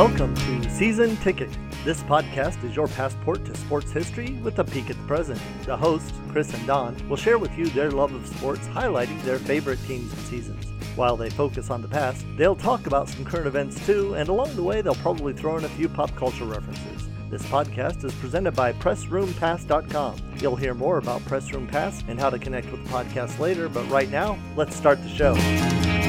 Welcome 0.00 0.34
to 0.34 0.70
Season 0.70 1.14
Ticket. 1.18 1.50
This 1.84 2.02
podcast 2.04 2.64
is 2.64 2.74
your 2.74 2.88
passport 2.88 3.44
to 3.44 3.54
sports 3.54 3.92
history 3.92 4.32
with 4.42 4.58
a 4.58 4.64
peek 4.64 4.88
at 4.88 4.96
the 4.96 5.06
present. 5.06 5.38
The 5.66 5.76
hosts, 5.76 6.14
Chris 6.30 6.54
and 6.54 6.66
Don, 6.66 6.96
will 7.06 7.18
share 7.18 7.36
with 7.36 7.54
you 7.58 7.66
their 7.66 7.90
love 7.90 8.14
of 8.14 8.26
sports, 8.26 8.66
highlighting 8.68 9.22
their 9.24 9.38
favorite 9.38 9.78
teams 9.86 10.10
and 10.10 10.22
seasons. 10.22 10.64
While 10.96 11.18
they 11.18 11.28
focus 11.28 11.68
on 11.68 11.82
the 11.82 11.88
past, 11.88 12.24
they'll 12.38 12.56
talk 12.56 12.86
about 12.86 13.10
some 13.10 13.26
current 13.26 13.46
events 13.46 13.84
too, 13.84 14.14
and 14.14 14.30
along 14.30 14.56
the 14.56 14.62
way, 14.62 14.80
they'll 14.80 14.94
probably 14.94 15.34
throw 15.34 15.58
in 15.58 15.64
a 15.64 15.68
few 15.68 15.86
pop 15.86 16.16
culture 16.16 16.46
references. 16.46 17.06
This 17.28 17.44
podcast 17.44 18.02
is 18.02 18.14
presented 18.14 18.52
by 18.52 18.72
PressRoomPass.com. 18.72 20.16
You'll 20.38 20.56
hear 20.56 20.72
more 20.72 20.96
about 20.96 21.22
Press 21.26 21.52
Room 21.52 21.66
Pass 21.66 22.02
and 22.08 22.18
how 22.18 22.30
to 22.30 22.38
connect 22.38 22.72
with 22.72 22.82
the 22.84 22.88
podcast 22.90 23.38
later, 23.38 23.68
but 23.68 23.86
right 23.90 24.08
now, 24.08 24.38
let's 24.56 24.74
start 24.74 25.02
the 25.02 25.10
show. 25.10 25.99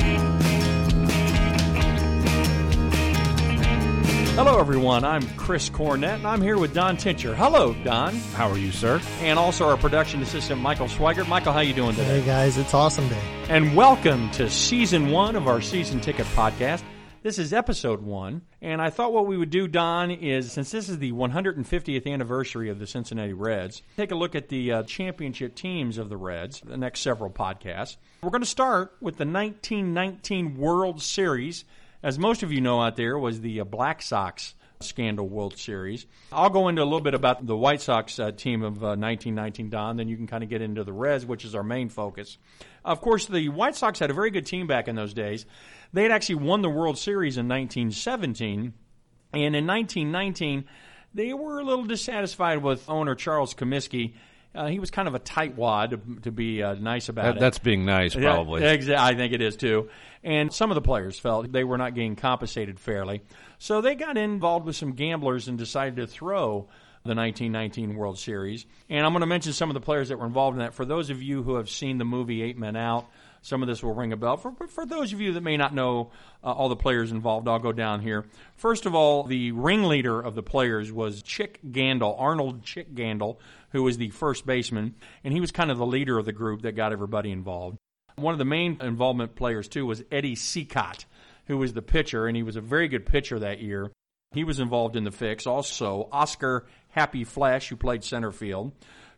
Hello, 4.43 4.57
everyone. 4.59 5.03
I'm 5.03 5.21
Chris 5.37 5.69
Cornett, 5.69 6.15
and 6.15 6.25
I'm 6.25 6.41
here 6.41 6.57
with 6.57 6.73
Don 6.73 6.97
Tincher. 6.97 7.35
Hello, 7.35 7.75
Don. 7.83 8.15
How 8.33 8.49
are 8.49 8.57
you, 8.57 8.71
sir? 8.71 8.99
And 9.19 9.37
also 9.37 9.69
our 9.69 9.77
production 9.77 10.19
assistant, 10.23 10.59
Michael 10.59 10.87
Swigert. 10.87 11.27
Michael, 11.27 11.53
how 11.53 11.59
are 11.59 11.63
you 11.63 11.75
doing 11.75 11.91
today? 11.91 12.21
Hey 12.21 12.25
guys, 12.25 12.57
it's 12.57 12.73
awesome 12.73 13.07
day. 13.07 13.21
And 13.49 13.75
welcome 13.75 14.31
to 14.31 14.49
season 14.49 15.11
one 15.11 15.35
of 15.35 15.47
our 15.47 15.61
season 15.61 16.01
ticket 16.01 16.25
podcast. 16.25 16.81
This 17.21 17.37
is 17.37 17.53
episode 17.53 18.01
one, 18.01 18.41
and 18.63 18.81
I 18.81 18.89
thought 18.89 19.13
what 19.13 19.27
we 19.27 19.37
would 19.37 19.51
do, 19.51 19.67
Don, 19.67 20.09
is 20.09 20.51
since 20.51 20.71
this 20.71 20.89
is 20.89 20.97
the 20.97 21.11
150th 21.11 22.11
anniversary 22.11 22.71
of 22.71 22.79
the 22.79 22.87
Cincinnati 22.87 23.33
Reds, 23.33 23.83
take 23.95 24.09
a 24.09 24.15
look 24.15 24.33
at 24.33 24.49
the 24.49 24.71
uh, 24.71 24.83
championship 24.83 25.53
teams 25.53 25.99
of 25.99 26.09
the 26.09 26.17
Reds, 26.17 26.61
the 26.65 26.77
next 26.77 27.01
several 27.01 27.29
podcasts. 27.29 27.97
We're 28.23 28.31
going 28.31 28.41
to 28.41 28.47
start 28.47 28.95
with 29.01 29.17
the 29.17 29.25
1919 29.27 30.57
World 30.57 30.99
Series. 30.99 31.63
As 32.03 32.17
most 32.17 32.41
of 32.41 32.51
you 32.51 32.61
know 32.61 32.81
out 32.81 32.95
there, 32.95 33.17
was 33.17 33.41
the 33.41 33.61
uh, 33.61 33.63
Black 33.63 34.01
Sox 34.01 34.55
scandal 34.79 35.29
World 35.29 35.57
Series. 35.57 36.07
I'll 36.31 36.49
go 36.49 36.67
into 36.67 36.81
a 36.81 36.85
little 36.85 37.01
bit 37.01 37.13
about 37.13 37.45
the 37.45 37.55
White 37.55 37.81
Sox 37.81 38.17
uh, 38.17 38.31
team 38.31 38.63
of 38.63 38.83
uh, 38.83 38.97
1919, 38.97 39.69
Don. 39.69 39.97
Then 39.97 40.07
you 40.07 40.17
can 40.17 40.25
kind 40.25 40.43
of 40.43 40.49
get 40.49 40.63
into 40.63 40.83
the 40.83 40.93
Reds, 40.93 41.27
which 41.27 41.45
is 41.45 41.53
our 41.53 41.61
main 41.61 41.89
focus. 41.89 42.39
Of 42.83 43.01
course, 43.01 43.27
the 43.27 43.49
White 43.49 43.75
Sox 43.75 43.99
had 43.99 44.09
a 44.09 44.15
very 44.15 44.31
good 44.31 44.47
team 44.47 44.65
back 44.65 44.87
in 44.87 44.95
those 44.95 45.13
days. 45.13 45.45
They 45.93 46.01
had 46.01 46.11
actually 46.11 46.35
won 46.35 46.63
the 46.63 46.69
World 46.69 46.97
Series 46.97 47.37
in 47.37 47.47
1917, 47.47 48.73
and 49.33 49.55
in 49.55 49.67
1919, 49.67 50.65
they 51.13 51.33
were 51.33 51.59
a 51.59 51.63
little 51.63 51.85
dissatisfied 51.85 52.63
with 52.63 52.89
owner 52.89 53.13
Charles 53.13 53.53
Comiskey. 53.53 54.13
Uh, 54.53 54.67
he 54.67 54.79
was 54.79 54.91
kind 54.91 55.07
of 55.07 55.15
a 55.15 55.19
tightwad, 55.19 55.91
to, 55.91 56.21
to 56.23 56.31
be 56.31 56.61
uh, 56.61 56.73
nice 56.73 57.07
about 57.07 57.23
That, 57.23 57.37
it. 57.37 57.39
that's 57.39 57.59
being 57.59 57.85
nice, 57.85 58.15
probably. 58.15 58.61
Yeah, 58.61 58.75
exa- 58.75 58.97
I 58.97 59.15
think 59.15 59.31
it 59.33 59.41
is 59.41 59.55
too. 59.55 59.89
And 60.23 60.51
some 60.53 60.71
of 60.71 60.75
the 60.75 60.81
players 60.81 61.17
felt 61.17 61.51
they 61.51 61.63
were 61.63 61.77
not 61.77 61.95
getting 61.95 62.15
compensated 62.17 62.79
fairly. 62.79 63.21
So 63.59 63.79
they 63.81 63.95
got 63.95 64.17
involved 64.17 64.65
with 64.65 64.75
some 64.75 64.91
gamblers 64.93 65.47
and 65.47 65.57
decided 65.57 65.95
to 65.97 66.07
throw 66.07 66.67
the 67.03 67.15
1919 67.15 67.95
World 67.95 68.19
Series. 68.19 68.65
And 68.89 69.05
I'm 69.05 69.13
going 69.13 69.21
to 69.21 69.25
mention 69.27 69.53
some 69.53 69.69
of 69.69 69.73
the 69.73 69.79
players 69.81 70.09
that 70.09 70.19
were 70.19 70.25
involved 70.25 70.55
in 70.55 70.59
that. 70.59 70.73
For 70.73 70.85
those 70.85 71.09
of 71.09 71.23
you 71.23 71.43
who 71.43 71.55
have 71.55 71.69
seen 71.69 71.97
the 71.97 72.05
movie 72.05 72.43
Eight 72.43 72.57
Men 72.57 72.75
Out, 72.75 73.07
some 73.41 73.61
of 73.61 73.67
this 73.67 73.83
will 73.83 73.93
ring 73.93 74.13
a 74.13 74.17
bell. 74.17 74.37
For, 74.37 74.53
for 74.67 74.85
those 74.85 75.13
of 75.13 75.21
you 75.21 75.33
that 75.33 75.41
may 75.41 75.57
not 75.57 75.73
know 75.73 76.11
uh, 76.43 76.51
all 76.51 76.69
the 76.69 76.75
players 76.75 77.11
involved, 77.11 77.47
I'll 77.47 77.59
go 77.59 77.71
down 77.71 78.01
here. 78.01 78.25
First 78.55 78.85
of 78.85 78.93
all, 78.93 79.23
the 79.23 79.51
ringleader 79.51 80.19
of 80.21 80.35
the 80.35 80.43
players 80.43 80.91
was 80.91 81.23
Chick 81.23 81.59
Gandil, 81.69 82.15
Arnold 82.19 82.63
Chick 82.63 82.93
Gandil, 82.93 83.37
who 83.71 83.83
was 83.83 83.97
the 83.97 84.09
first 84.09 84.45
baseman, 84.45 84.95
and 85.23 85.33
he 85.33 85.39
was 85.39 85.51
kind 85.51 85.71
of 85.71 85.77
the 85.77 85.85
leader 85.85 86.17
of 86.19 86.25
the 86.25 86.31
group 86.31 86.61
that 86.61 86.75
got 86.75 86.91
everybody 86.91 87.31
involved. 87.31 87.77
One 88.15 88.33
of 88.33 88.39
the 88.39 88.45
main 88.45 88.77
involvement 88.81 89.35
players, 89.35 89.67
too, 89.67 89.85
was 89.85 90.03
Eddie 90.11 90.35
Cicotte, 90.35 91.05
who 91.45 91.57
was 91.57 91.73
the 91.73 91.81
pitcher, 91.81 92.27
and 92.27 92.37
he 92.37 92.43
was 92.43 92.55
a 92.55 92.61
very 92.61 92.87
good 92.87 93.05
pitcher 93.05 93.39
that 93.39 93.59
year. 93.59 93.91
He 94.33 94.43
was 94.43 94.59
involved 94.59 94.95
in 94.95 95.03
the 95.03 95.11
fix. 95.11 95.47
Also, 95.47 96.07
Oscar 96.11 96.65
Happy 96.89 97.25
Felsch, 97.25 97.67
who 97.69 97.75
played 97.75 98.03
center 98.03 98.31
field. 98.31 98.71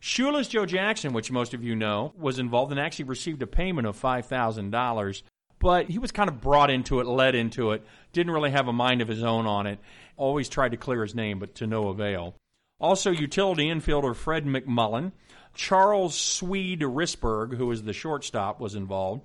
Shoeless 0.06 0.48
Joe 0.48 0.66
Jackson, 0.66 1.14
which 1.14 1.32
most 1.32 1.54
of 1.54 1.64
you 1.64 1.74
know, 1.74 2.12
was 2.18 2.38
involved 2.38 2.70
and 2.70 2.78
actually 2.78 3.06
received 3.06 3.40
a 3.40 3.46
payment 3.46 3.86
of 3.86 3.98
$5,000. 3.98 5.22
But 5.58 5.88
he 5.88 5.98
was 5.98 6.12
kind 6.12 6.28
of 6.28 6.42
brought 6.42 6.68
into 6.68 7.00
it, 7.00 7.06
led 7.06 7.34
into 7.34 7.70
it, 7.70 7.82
didn't 8.12 8.34
really 8.34 8.50
have 8.50 8.68
a 8.68 8.72
mind 8.74 9.00
of 9.00 9.08
his 9.08 9.22
own 9.22 9.46
on 9.46 9.66
it. 9.66 9.78
Always 10.18 10.50
tried 10.50 10.72
to 10.72 10.76
clear 10.76 11.00
his 11.00 11.14
name, 11.14 11.38
but 11.38 11.54
to 11.54 11.66
no 11.66 11.88
avail. 11.88 12.34
Also, 12.78 13.10
utility 13.10 13.70
infielder 13.70 14.14
Fred 14.14 14.44
McMullin. 14.44 15.12
Charles 15.54 16.14
Swede 16.14 16.82
Risberg, 16.82 17.56
who 17.56 17.68
was 17.68 17.84
the 17.84 17.94
shortstop, 17.94 18.60
was 18.60 18.74
involved. 18.74 19.22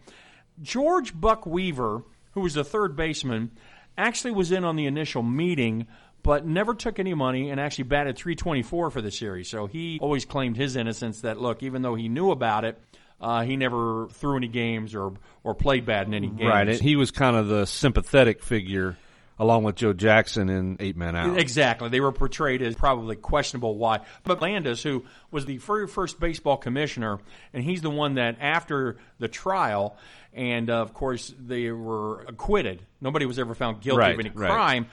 George 0.62 1.14
Buck 1.14 1.46
Weaver, 1.46 2.04
who 2.32 2.40
was 2.40 2.54
the 2.54 2.64
third 2.64 2.96
baseman, 2.96 3.52
actually 3.98 4.32
was 4.32 4.50
in 4.50 4.64
on 4.64 4.78
the 4.78 4.86
initial 4.86 5.24
meeting, 5.24 5.88
but 6.24 6.46
never 6.46 6.74
took 6.74 7.00
any 7.00 7.14
money 7.14 7.50
and 7.50 7.60
actually 7.60 7.86
batted 7.86 8.18
324 8.18 8.90
for 8.90 9.02
the 9.02 9.12
series. 9.12 9.50
So 9.50 9.68
he 9.68 10.00
always 10.02 10.26
claimed 10.26 10.58
his 10.58 10.76
innocence 10.76 11.22
that, 11.22 11.40
look, 11.40 11.64
even 11.64 11.82
though 11.82 11.96
he 11.96 12.10
knew 12.10 12.32
about 12.32 12.66
it, 12.66 12.80
uh, 13.22 13.44
he 13.44 13.58
never 13.58 14.08
threw 14.14 14.38
any 14.38 14.48
games 14.48 14.96
or, 14.96 15.14
or 15.44 15.54
played 15.54 15.86
bad 15.86 16.08
in 16.08 16.14
any 16.14 16.28
games. 16.28 16.50
Right. 16.50 16.68
And 16.68 16.80
he 16.80 16.96
was 16.96 17.12
kind 17.12 17.36
of 17.36 17.48
the 17.48 17.66
sympathetic 17.66 18.42
figure 18.42 18.98
along 19.40 19.64
with 19.64 19.76
Joe 19.76 19.94
Jackson 19.94 20.50
in 20.50 20.78
Eight 20.80 20.98
Men 20.98 21.16
Out. 21.16 21.40
Exactly. 21.40 21.90
They 21.90 22.02
were 22.02 22.12
portrayed 22.12 22.62
as 22.62 22.76
probably 22.76 23.16
questionable 23.16 23.78
why. 23.78 24.02
But 24.24 24.42
Landis, 24.42 24.84
who 24.84 25.06
was 25.32 25.46
the 25.46 25.58
very 25.58 25.88
first 25.88 26.20
baseball 26.20 26.58
commissioner, 26.58 27.20
and 27.54 27.64
he's 27.64 27.82
the 27.82 27.90
one 27.90 28.16
that 28.16 28.38
after 28.42 28.98
the 29.18 29.30
trial, 29.30 29.96
and 30.34 30.70
uh, 30.70 30.82
of 30.82 30.94
course 30.94 31.34
they 31.40 31.72
were 31.72 32.22
acquitted. 32.24 32.82
Nobody 33.00 33.26
was 33.26 33.40
ever 33.40 33.56
found 33.56 33.82
guilty 33.82 34.00
Right, 34.00 34.14
of 34.14 34.20
any 34.20 34.30
right. 34.30 34.86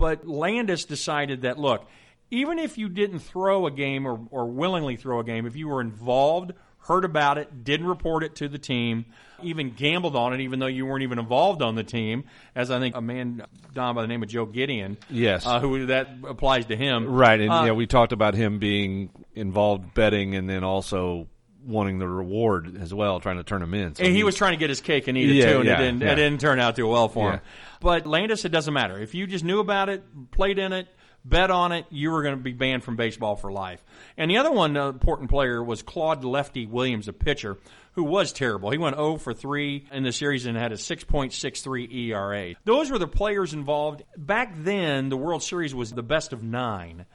But 0.00 0.26
Landis 0.26 0.84
decided 0.86 1.42
that, 1.42 1.58
look, 1.58 1.86
even 2.30 2.58
if 2.58 2.78
you 2.78 2.88
didn't 2.88 3.18
throw 3.20 3.66
a 3.66 3.70
game 3.70 4.06
or, 4.06 4.18
or 4.30 4.46
willingly 4.46 4.96
throw 4.96 5.20
a 5.20 5.24
game, 5.24 5.46
if 5.46 5.54
you 5.56 5.68
were 5.68 5.80
involved, 5.82 6.52
heard 6.78 7.04
about 7.04 7.36
it, 7.36 7.64
didn't 7.64 7.86
report 7.86 8.24
it 8.24 8.34
to 8.36 8.48
the 8.48 8.58
team, 8.58 9.04
even 9.42 9.70
gambled 9.74 10.16
on 10.16 10.32
it, 10.32 10.40
even 10.40 10.58
though 10.58 10.66
you 10.66 10.86
weren't 10.86 11.02
even 11.02 11.18
involved 11.18 11.60
on 11.60 11.74
the 11.74 11.84
team, 11.84 12.24
as 12.54 12.70
I 12.70 12.78
think 12.78 12.96
a 12.96 13.02
man 13.02 13.42
Don 13.74 13.94
by 13.94 14.00
the 14.02 14.08
name 14.08 14.22
of 14.22 14.28
Joe 14.30 14.46
Gedeon, 14.46 14.96
Yes. 15.10 15.44
uh, 15.46 15.60
who 15.60 15.86
that 15.86 16.08
applies 16.26 16.64
to 16.66 16.76
him, 16.76 17.06
Right. 17.06 17.38
And 17.38 17.50
Uh, 17.50 17.62
yeah, 17.66 17.72
we 17.72 17.86
talked 17.86 18.12
about 18.12 18.34
him 18.34 18.58
being 18.58 19.10
involved 19.34 19.92
betting 19.92 20.34
and 20.34 20.48
then 20.48 20.64
also 20.64 21.28
wanting 21.66 21.98
the 21.98 22.08
reward 22.08 22.80
as 22.80 22.94
well, 22.94 23.20
trying 23.20 23.36
to 23.36 23.44
turn 23.44 23.60
him 23.62 23.74
in. 23.74 23.94
So 23.94 24.02
And 24.02 24.16
he 24.16 24.24
was 24.24 24.34
trying 24.34 24.52
to 24.52 24.56
get 24.58 24.70
his 24.70 24.80
cake 24.80 25.08
and 25.08 25.18
eat 25.18 25.28
it 25.28 25.34
Yeah, 25.34 25.52
too, 25.52 25.58
and 25.58 25.66
yeah, 25.66 25.74
it, 25.74 25.78
didn't, 25.78 26.00
yeah. 26.00 26.12
it 26.12 26.16
didn't 26.16 26.40
turn 26.40 26.58
out 26.58 26.74
too 26.76 26.86
well 26.88 27.08
for 27.08 27.32
him. 27.32 27.40
But 27.80 28.06
Landis, 28.06 28.44
it 28.44 28.50
doesn't 28.50 28.74
matter. 28.74 28.98
If 28.98 29.14
you 29.14 29.26
just 29.26 29.44
knew 29.44 29.60
about 29.60 29.88
it, 29.88 30.30
played 30.30 30.58
in 30.58 30.72
it, 30.72 30.86
bet 31.24 31.50
on 31.50 31.72
it, 31.72 31.86
you 31.90 32.10
were 32.10 32.22
going 32.22 32.36
to 32.36 32.42
be 32.42 32.52
banned 32.52 32.84
from 32.84 32.96
baseball 32.96 33.36
for 33.36 33.50
life. 33.50 33.82
And 34.16 34.30
the 34.30 34.38
other 34.38 34.50
one 34.50 34.76
uh, 34.76 34.88
important 34.88 35.30
player 35.30 35.62
was 35.62 35.82
Claude 35.82 36.24
Lefty 36.24 36.66
Williams, 36.66 37.08
a 37.08 37.12
pitcher, 37.12 37.58
who 37.92 38.04
was 38.04 38.32
terrible. 38.32 38.70
He 38.70 38.78
went 38.78 38.96
0 38.96 39.16
for 39.16 39.32
3 39.32 39.86
in 39.92 40.02
the 40.02 40.12
series 40.12 40.46
and 40.46 40.56
had 40.56 40.72
a 40.72 40.76
6.63 40.76 41.94
ERA. 42.08 42.54
Those 42.64 42.90
were 42.90 42.98
the 42.98 43.08
players 43.08 43.52
involved. 43.52 44.02
Back 44.16 44.52
then, 44.56 45.08
the 45.08 45.16
World 45.16 45.42
Series 45.42 45.74
was 45.74 45.92
the 45.92 46.02
best 46.02 46.32
of 46.32 46.42
nine 46.42 47.06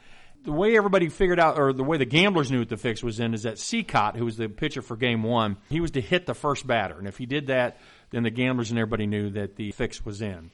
the 0.46 0.52
way 0.52 0.78
everybody 0.78 1.10
figured 1.10 1.40
out, 1.40 1.60
or 1.60 1.74
the 1.74 1.84
way 1.84 1.98
the 1.98 2.06
gamblers 2.06 2.52
knew 2.52 2.60
what 2.60 2.70
the 2.70 2.78
fix 2.78 3.04
was 3.04 3.20
in, 3.20 3.34
is 3.34 3.44
that 3.44 3.56
Cicotte, 3.56 4.16
who 4.16 4.26
was 4.26 4.38
the 4.38 4.48
pitcher 4.48 4.82
for 4.82 4.96
Game 4.96 5.24
One, 5.24 5.58
he 5.70 5.82
was 5.82 5.92
to 5.92 6.02
hit 6.02 6.26
the 6.26 6.36
first 6.36 6.66
batter, 6.66 6.98
and 6.98 7.08
if 7.08 7.18
he 7.18 7.26
did 7.26 7.48
that, 7.48 7.80
then 8.16 8.24
the 8.24 8.30
gamblers 8.30 8.70
and 8.70 8.80
everybody 8.80 9.06
knew 9.06 9.30
that 9.32 9.58
the 9.58 9.72
fix 9.72 10.06
was 10.06 10.22
in. 10.22 10.50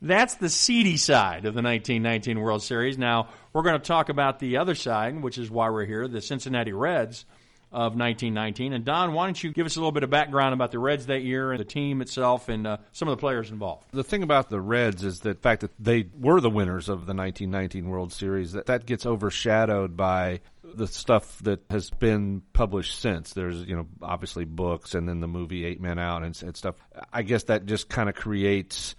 That's 0.00 0.34
the 0.36 0.48
seedy 0.48 0.96
side 0.96 1.44
of 1.44 1.54
the 1.54 1.62
1919 1.62 2.40
World 2.40 2.62
Series. 2.62 2.96
Now 2.96 3.28
we're 3.52 3.62
going 3.62 3.78
to 3.78 3.86
talk 3.86 4.08
about 4.08 4.38
the 4.38 4.56
other 4.58 4.74
side, 4.74 5.20
which 5.20 5.36
is 5.36 5.50
why 5.50 5.68
we're 5.70 5.84
here, 5.84 6.08
the 6.08 6.22
Cincinnati 6.22 6.72
Reds 6.72 7.26
of 7.72 7.94
1919. 7.94 8.72
And 8.72 8.84
Don, 8.84 9.12
why 9.12 9.26
don't 9.26 9.42
you 9.42 9.52
give 9.52 9.64
us 9.64 9.76
a 9.76 9.78
little 9.78 9.92
bit 9.92 10.02
of 10.02 10.10
background 10.10 10.54
about 10.54 10.72
the 10.72 10.80
Reds 10.80 11.06
that 11.06 11.22
year 11.22 11.52
and 11.52 11.60
the 11.60 11.64
team 11.64 12.00
itself 12.00 12.48
and 12.48 12.66
uh, 12.66 12.78
some 12.92 13.06
of 13.06 13.16
the 13.16 13.20
players 13.20 13.50
involved? 13.50 13.86
The 13.92 14.02
thing 14.02 14.22
about 14.22 14.50
the 14.50 14.60
Reds 14.60 15.04
is 15.04 15.20
the 15.20 15.34
fact 15.34 15.60
that 15.60 15.70
they 15.78 16.08
were 16.18 16.40
the 16.40 16.50
winners 16.50 16.88
of 16.88 17.06
the 17.06 17.14
1919 17.14 17.88
World 17.88 18.12
Series. 18.12 18.52
That 18.52 18.66
that 18.66 18.86
gets 18.86 19.06
overshadowed 19.06 19.96
by 19.96 20.40
the 20.64 20.88
stuff 20.88 21.38
that 21.40 21.60
has 21.70 21.90
been 21.90 22.42
published 22.52 22.98
since. 23.00 23.34
There's 23.34 23.62
you 23.62 23.76
know 23.76 23.86
obviously 24.02 24.44
books 24.44 24.94
and 24.94 25.08
then 25.08 25.20
the 25.20 25.28
movie 25.28 25.64
Eight 25.64 25.80
Men 25.80 25.98
Out 25.98 26.24
and, 26.24 26.40
and 26.42 26.56
stuff. 26.56 26.74
I 27.12 27.22
guess 27.22 27.44
that 27.44 27.66
just 27.66 27.88
kind 27.88 28.08
of 28.08 28.14
creates. 28.14 28.96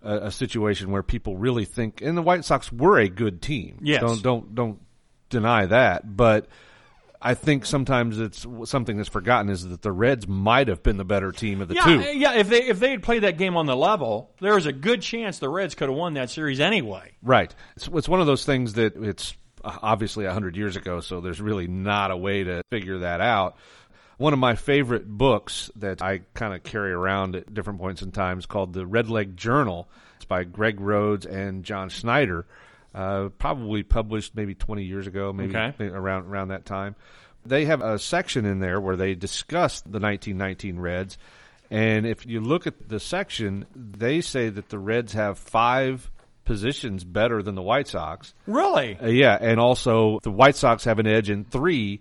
A, 0.00 0.26
a 0.26 0.30
situation 0.30 0.92
where 0.92 1.02
people 1.02 1.36
really 1.36 1.64
think, 1.64 2.02
and 2.02 2.16
the 2.16 2.22
White 2.22 2.44
Sox 2.44 2.70
were 2.72 3.00
a 3.00 3.08
good 3.08 3.42
team. 3.42 3.80
Yes. 3.82 4.00
don't 4.00 4.22
don't 4.22 4.54
don't 4.54 4.80
deny 5.28 5.66
that. 5.66 6.16
But 6.16 6.46
I 7.20 7.34
think 7.34 7.66
sometimes 7.66 8.20
it's 8.20 8.46
something 8.64 8.96
that's 8.96 9.08
forgotten 9.08 9.50
is 9.50 9.66
that 9.68 9.82
the 9.82 9.90
Reds 9.90 10.28
might 10.28 10.68
have 10.68 10.82
been 10.84 10.98
the 10.98 11.04
better 11.04 11.32
team 11.32 11.60
of 11.60 11.68
the 11.68 11.74
yeah, 11.74 11.84
two. 11.84 12.00
yeah. 12.16 12.34
If 12.34 12.48
they 12.48 12.62
if 12.62 12.78
they 12.78 12.92
had 12.92 13.02
played 13.02 13.24
that 13.24 13.38
game 13.38 13.56
on 13.56 13.66
the 13.66 13.74
level, 13.74 14.30
there 14.40 14.54
was 14.54 14.66
a 14.66 14.72
good 14.72 15.02
chance 15.02 15.40
the 15.40 15.48
Reds 15.48 15.74
could 15.74 15.88
have 15.88 15.98
won 15.98 16.14
that 16.14 16.30
series 16.30 16.60
anyway. 16.60 17.12
Right. 17.22 17.52
It's, 17.76 17.88
it's 17.88 18.08
one 18.08 18.20
of 18.20 18.26
those 18.26 18.44
things 18.44 18.74
that 18.74 18.94
it's 18.96 19.34
uh, 19.64 19.76
obviously 19.82 20.26
a 20.26 20.32
hundred 20.32 20.56
years 20.56 20.76
ago, 20.76 21.00
so 21.00 21.20
there's 21.20 21.40
really 21.40 21.66
not 21.66 22.12
a 22.12 22.16
way 22.16 22.44
to 22.44 22.62
figure 22.70 22.98
that 22.98 23.20
out. 23.20 23.56
one 24.18 24.32
of 24.32 24.38
my 24.38 24.54
favorite 24.56 25.08
books 25.08 25.70
that 25.76 26.02
I 26.02 26.20
kind 26.34 26.52
of 26.52 26.62
carry 26.64 26.92
around 26.92 27.36
at 27.36 27.52
different 27.54 27.80
points 27.80 28.02
in 28.02 28.12
times 28.12 28.46
called 28.46 28.72
the 28.72 28.84
Redleg 28.84 29.36
Journal. 29.36 29.88
It's 30.16 30.24
by 30.24 30.44
Greg 30.44 30.80
Rhodes 30.80 31.24
and 31.24 31.64
John 31.64 31.88
Snyder. 31.88 32.44
Uh, 32.94 33.28
probably 33.38 33.82
published 33.82 34.34
maybe 34.34 34.54
20 34.54 34.82
years 34.82 35.06
ago, 35.06 35.32
maybe 35.32 35.54
Okay. 35.56 35.84
around 35.88 36.26
around 36.26 36.48
that 36.48 36.64
time. 36.64 36.96
They 37.44 37.66
have 37.66 37.80
a 37.82 37.98
section 37.98 38.44
in 38.46 38.60
there 38.60 38.80
where 38.80 38.96
they 38.96 39.14
discuss 39.14 39.80
the 39.82 40.00
1919 40.00 40.78
Reds, 40.78 41.18
and 41.70 42.06
if 42.06 42.26
you 42.26 42.40
look 42.40 42.66
at 42.66 42.88
the 42.88 42.98
section, 42.98 43.66
they 43.76 44.20
say 44.20 44.48
that 44.48 44.70
the 44.70 44.78
Reds 44.78 45.12
have 45.12 45.38
five 45.38 46.10
positions 46.44 47.04
better 47.04 47.42
than 47.42 47.54
the 47.54 47.62
White 47.62 47.88
Sox. 47.88 48.32
Really? 48.46 48.98
Uh, 48.98 49.06
yeah, 49.08 49.36
and 49.38 49.60
also 49.60 50.18
the 50.22 50.30
White 50.30 50.56
Sox 50.56 50.84
have 50.84 50.98
an 50.98 51.06
edge 51.06 51.28
in 51.28 51.44
three 51.44 52.00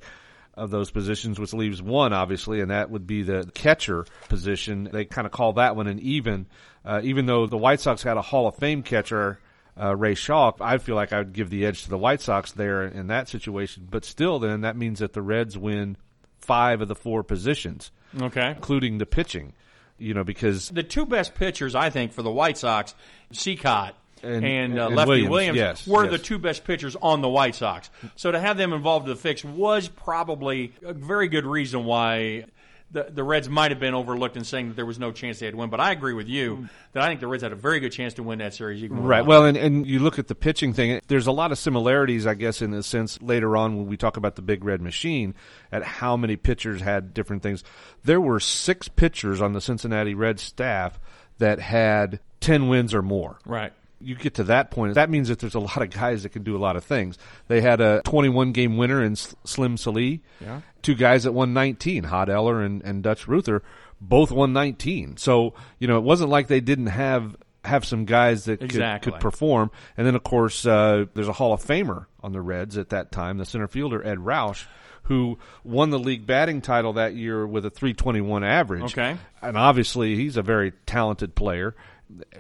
of 0.55 0.71
those 0.71 0.89
positions, 0.89 1.37
which 1.37 1.53
leaves 1.53 1.81
one, 1.81 2.13
obviously, 2.13 2.61
and 2.61 2.71
that 2.71 2.89
would 2.89 3.05
be 3.05 3.23
the 3.23 3.49
catcher 3.53 4.05
position. 4.29 4.89
They 4.91 5.03
kind 5.05 5.25
of 5.27 5.31
call 5.33 5.53
that 5.53 5.75
one 5.75 5.87
an 5.87 5.99
even, 5.99 6.47
uh, 6.85 7.01
even 7.03 7.25
though 7.25 7.45
the 7.45 7.57
White 7.57 7.81
Sox 7.81 8.01
had 8.03 8.15
a 8.17 8.21
Hall 8.21 8.47
of 8.47 8.55
Fame 8.55 8.81
catcher. 8.83 9.37
Uh, 9.79 9.95
Ray 9.95 10.15
Schalk, 10.15 10.57
I 10.59 10.77
feel 10.79 10.95
like 10.95 11.13
I 11.13 11.19
would 11.19 11.33
give 11.33 11.49
the 11.49 11.65
edge 11.65 11.83
to 11.83 11.89
the 11.89 11.97
White 11.97 12.21
Sox 12.21 12.51
there 12.51 12.83
in 12.83 13.07
that 13.07 13.29
situation. 13.29 13.87
But 13.89 14.05
still, 14.05 14.39
then 14.39 14.61
that 14.61 14.75
means 14.75 14.99
that 14.99 15.13
the 15.13 15.21
Reds 15.21 15.57
win 15.57 15.97
five 16.39 16.81
of 16.81 16.87
the 16.87 16.95
four 16.95 17.23
positions, 17.23 17.91
Okay. 18.19 18.49
including 18.51 18.97
the 18.97 19.05
pitching. 19.05 19.53
You 19.99 20.13
know, 20.13 20.23
because 20.23 20.69
The 20.69 20.83
two 20.83 21.05
best 21.05 21.33
pitchers, 21.35 21.73
I 21.75 21.89
think, 21.89 22.11
for 22.13 22.21
the 22.21 22.31
White 22.31 22.57
Sox, 22.57 22.93
Cicotte 23.33 23.93
and, 24.23 24.45
And- 24.45 24.79
uh, 24.79 24.87
and 24.87 24.95
Lefty 24.95 25.09
Williams, 25.09 25.29
Williams, 25.29 25.57
yes, 25.57 25.87
were 25.87 26.03
yes. 26.03 26.11
the 26.11 26.17
two 26.19 26.37
best 26.37 26.63
pitchers 26.63 26.95
on 27.01 27.21
the 27.21 27.29
White 27.29 27.55
Sox. 27.55 27.89
So 28.15 28.31
to 28.31 28.39
have 28.39 28.57
them 28.57 28.73
involved 28.73 29.05
in 29.07 29.09
the 29.09 29.19
fix 29.19 29.43
was 29.43 29.87
probably 29.89 30.73
a 30.83 30.93
very 30.93 31.27
good 31.27 31.45
reason 31.45 31.83
why 31.85 32.45
the, 32.91 33.03
the 33.03 33.23
Reds 33.23 33.49
might 33.49 33.71
have 33.71 33.79
been 33.79 33.93
overlooked 33.93 34.37
in 34.37 34.43
saying 34.45 34.69
that 34.69 34.75
there 34.75 34.85
was 34.85 34.97
no 34.97 35.11
chance 35.11 35.39
they 35.39 35.45
had 35.45 35.55
win. 35.55 35.69
But 35.69 35.79
I 35.79 35.91
agree 35.91 36.13
with 36.13 36.29
you 36.29 36.55
hmm. 36.55 36.65
that 36.93 37.03
I 37.03 37.07
think 37.07 37.19
the 37.19 37.27
Reds 37.27 37.43
had 37.43 37.51
a 37.51 37.55
very 37.55 37.79
good 37.79 37.91
chance 37.91 38.13
to 38.15 38.23
win 38.23 38.39
that 38.39 38.53
series. 38.53 38.89
Right. 38.89 39.25
Well, 39.25 39.45
and, 39.45 39.57
and 39.57 39.85
you 39.85 39.99
look 39.99 40.19
at 40.19 40.27
the 40.27 40.35
pitching 40.35 40.73
thing, 40.73 41.01
there's 41.07 41.27
a 41.27 41.31
lot 41.31 41.51
of 41.51 41.57
similarities, 41.57 42.25
I 42.25 42.33
guess, 42.33 42.61
in 42.61 42.71
the 42.71 42.83
sense 42.83 43.21
later 43.21 43.57
on 43.57 43.75
when 43.77 43.87
we 43.87 43.97
talk 43.97 44.17
about 44.17 44.35
the 44.35 44.41
big 44.41 44.63
red 44.63 44.81
machine 44.81 45.35
at 45.71 45.83
how 45.83 46.15
many 46.15 46.37
pitchers 46.37 46.81
had 46.81 47.13
different 47.13 47.43
things. 47.43 47.63
There 48.03 48.21
were 48.21 48.39
six 48.39 48.87
pitchers 48.87 49.41
on 49.41 49.53
the 49.53 49.61
Cincinnati 49.61 50.13
Reds 50.13 50.41
staff 50.41 50.99
that 51.39 51.59
had 51.59 52.19
10 52.39 52.69
wins 52.69 52.93
or 52.93 53.01
more. 53.01 53.37
right. 53.45 53.73
You 53.99 54.15
get 54.15 54.35
to 54.35 54.43
that 54.45 54.71
point, 54.71 54.95
that 54.95 55.09
means 55.09 55.29
that 55.29 55.39
there's 55.39 55.55
a 55.55 55.59
lot 55.59 55.81
of 55.81 55.89
guys 55.89 56.23
that 56.23 56.29
can 56.29 56.43
do 56.43 56.55
a 56.55 56.59
lot 56.59 56.75
of 56.75 56.83
things. 56.83 57.17
They 57.47 57.61
had 57.61 57.81
a 57.81 58.01
21 58.03 58.51
game 58.51 58.77
winner 58.77 59.03
in 59.03 59.15
Slim 59.15 59.77
Sallee. 59.77 60.21
Yeah. 60.39 60.61
Two 60.81 60.95
guys 60.95 61.23
that 61.23 61.31
won 61.31 61.53
19, 61.53 62.03
Hod 62.03 62.29
Eller 62.29 62.61
and, 62.61 62.83
and 62.83 63.01
Dutch 63.01 63.25
Ruether, 63.25 63.61
both 63.99 64.31
won 64.31 64.53
19. 64.53 65.17
So, 65.17 65.53
you 65.79 65.87
know, 65.87 65.97
it 65.97 66.03
wasn't 66.03 66.29
like 66.29 66.47
they 66.47 66.61
didn't 66.61 66.87
have 66.87 67.35
have 67.67 67.85
some 67.85 68.05
guys 68.05 68.45
that 68.45 68.59
could, 68.59 69.01
could 69.01 69.19
perform. 69.19 69.71
And 69.97 70.07
then, 70.07 70.15
of 70.15 70.23
course, 70.23 70.65
uh, 70.65 71.05
there's 71.13 71.27
a 71.27 71.33
Hall 71.33 71.53
of 71.53 71.63
Famer 71.63 72.05
on 72.21 72.31
the 72.31 72.41
Reds 72.41 72.77
at 72.77 72.89
that 72.89 73.11
time, 73.11 73.37
the 73.37 73.45
center 73.45 73.67
fielder, 73.67 74.05
Ed 74.05 74.19
Roush, 74.19 74.65
who 75.03 75.37
won 75.63 75.89
the 75.89 75.99
league 75.99 76.25
batting 76.25 76.61
title 76.61 76.93
that 76.93 77.13
year 77.15 77.45
with 77.45 77.65
a 77.65 77.69
321 77.69 78.43
average. 78.43 78.83
Okay. 78.83 79.17
And 79.41 79.57
obviously, 79.57 80.15
he's 80.15 80.37
a 80.37 80.41
very 80.41 80.71
talented 80.85 81.35
player. 81.35 81.75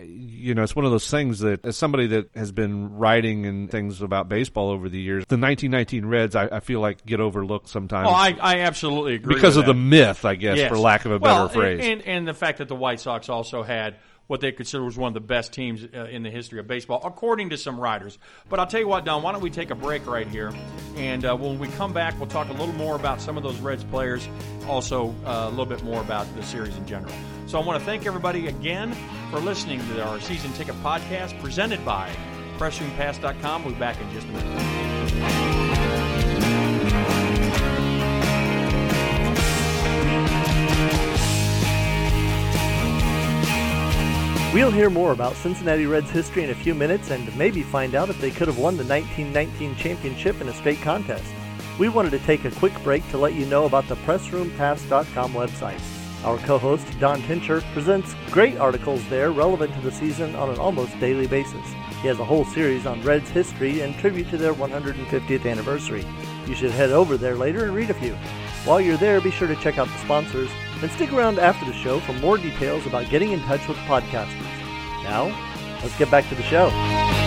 You 0.01 0.55
know, 0.55 0.63
it's 0.63 0.75
one 0.75 0.85
of 0.85 0.91
those 0.91 1.09
things 1.09 1.39
that, 1.39 1.65
as 1.65 1.75
somebody 1.75 2.07
that 2.07 2.29
has 2.35 2.51
been 2.53 2.97
writing 2.97 3.45
and 3.45 3.69
things 3.69 4.01
about 4.01 4.29
baseball 4.29 4.69
over 4.69 4.87
the 4.87 4.99
years, 4.99 5.25
the 5.27 5.35
1919 5.37 6.05
Reds, 6.05 6.35
I, 6.35 6.45
I 6.45 6.59
feel 6.61 6.79
like 6.79 7.05
get 7.05 7.19
overlooked 7.19 7.67
sometimes 7.67 8.07
Oh, 8.07 8.13
I, 8.13 8.37
I 8.39 8.59
absolutely 8.61 9.15
agree 9.15 9.35
because 9.35 9.57
of 9.57 9.65
the 9.65 9.73
myth, 9.73 10.23
I 10.23 10.35
guess, 10.35 10.57
Yes. 10.57 10.69
for 10.69 10.77
lack 10.77 11.03
of 11.05 11.11
a 11.11 11.17
Well, 11.17 11.47
better 11.47 11.59
phrase. 11.59 11.81
And, 11.83 12.01
and 12.03 12.27
the 12.27 12.33
fact 12.33 12.59
that 12.59 12.69
the 12.69 12.75
White 12.75 13.01
Sox 13.01 13.27
also 13.27 13.61
had 13.61 13.97
what 14.27 14.41
they 14.41 14.51
consider 14.51 14.83
was 14.83 14.97
one 14.97 15.09
of 15.09 15.13
the 15.13 15.19
best 15.21 15.53
teams 15.53 15.83
uh, 15.83 16.05
in 16.05 16.23
the 16.23 16.29
history 16.29 16.59
of 16.59 16.67
baseball, 16.67 17.01
according 17.03 17.49
to 17.49 17.57
some 17.57 17.79
writers. 17.79 18.17
But 18.49 18.59
I'll 18.59 18.67
tell 18.67 18.79
you 18.81 18.87
what, 18.87 19.05
Don, 19.05 19.21
why 19.23 19.31
don't 19.31 19.41
we 19.41 19.49
take 19.49 19.69
a 19.71 19.75
break 19.75 20.05
right 20.05 20.27
here? 20.27 20.53
And 20.95 21.23
uh, 21.25 21.35
when 21.35 21.59
we 21.59 21.67
come 21.69 21.93
back, 21.93 22.17
we'll 22.19 22.29
talk 22.29 22.49
a 22.49 22.53
little 22.53 22.73
more 22.75 22.95
about 22.95 23.21
some 23.21 23.37
of 23.37 23.43
those 23.43 23.57
Reds 23.59 23.83
players, 23.85 24.27
also 24.67 25.13
uh, 25.25 25.45
a 25.47 25.49
little 25.49 25.65
bit 25.65 25.83
more 25.83 26.01
about 26.01 26.25
the 26.35 26.43
series 26.43 26.75
in 26.77 26.85
general. 26.85 27.13
So 27.47 27.57
I 27.57 27.63
want 27.63 27.79
to 27.79 27.85
thank 27.85 28.05
everybody 28.05 28.47
again 28.47 28.93
for 29.31 29.39
listening 29.39 29.79
to 29.79 30.03
our 30.03 30.19
season 30.19 30.51
ticket 30.51 30.75
podcast 30.83 31.39
presented 31.41 31.83
by 31.85 32.13
PressRoomPass.com. 32.57 33.63
We'll 33.63 33.73
be 33.73 33.79
back 33.79 33.99
in 34.01 34.11
just 34.11 34.27
a 34.27 34.31
minute. 34.31 35.67
We'll 44.53 44.71
hear 44.71 44.89
more 44.89 45.13
about 45.13 45.35
Cincinnati 45.35 45.85
Reds 45.85 46.09
history 46.09 46.43
in 46.43 46.49
a 46.49 46.55
few 46.55 46.75
minutes 46.75 47.11
and 47.11 47.33
maybe 47.37 47.63
find 47.63 47.95
out 47.95 48.09
if 48.09 48.19
they 48.19 48.31
could 48.31 48.47
have 48.47 48.57
won 48.57 48.75
the 48.75 48.83
1919 48.83 49.77
championship 49.77 50.41
in 50.41 50.49
a 50.49 50.53
straight 50.53 50.81
contest. 50.81 51.31
We 51.79 51.87
wanted 51.87 52.09
to 52.09 52.19
take 52.19 52.43
a 52.43 52.51
quick 52.51 52.73
break 52.83 53.09
to 53.11 53.17
let 53.17 53.35
you 53.35 53.45
know 53.45 53.65
about 53.65 53.87
the 53.87 53.95
PressRoomPass.com 53.95 55.31
website. 55.31 55.96
Our 56.23 56.37
co 56.39 56.57
host, 56.57 56.87
Don 56.99 57.21
Tincher, 57.21 57.61
presents 57.73 58.15
great 58.31 58.57
articles 58.57 59.07
there 59.07 59.31
relevant 59.31 59.73
to 59.75 59.81
the 59.81 59.91
season 59.91 60.35
on 60.35 60.49
an 60.49 60.57
almost 60.57 60.99
daily 60.99 61.27
basis. 61.27 61.65
He 62.01 62.07
has 62.07 62.19
a 62.19 62.25
whole 62.25 62.45
series 62.45 62.85
on 62.85 63.01
Reds 63.01 63.29
history 63.29 63.81
and 63.81 63.95
tribute 63.97 64.29
to 64.31 64.37
their 64.37 64.53
150th 64.53 65.49
anniversary. 65.49 66.05
You 66.47 66.55
should 66.55 66.71
head 66.71 66.91
over 66.91 67.17
there 67.17 67.35
later 67.35 67.65
and 67.65 67.73
read 67.73 67.89
a 67.89 67.93
few. 67.93 68.15
While 68.65 68.81
you're 68.81 68.97
there, 68.97 69.21
be 69.21 69.31
sure 69.31 69.47
to 69.47 69.55
check 69.57 69.77
out 69.77 69.87
the 69.87 69.97
sponsors 69.99 70.49
and 70.81 70.91
stick 70.91 71.13
around 71.13 71.39
after 71.39 71.65
the 71.65 71.73
show 71.73 71.99
for 71.99 72.13
more 72.13 72.37
details 72.37 72.85
about 72.85 73.09
getting 73.09 73.31
in 73.31 73.39
touch 73.41 73.67
with 73.67 73.77
podcasters. 73.79 74.41
Now, 75.03 75.25
let's 75.81 75.97
get 75.97 76.11
back 76.11 76.27
to 76.29 76.35
the 76.35 76.43
show. 76.43 77.26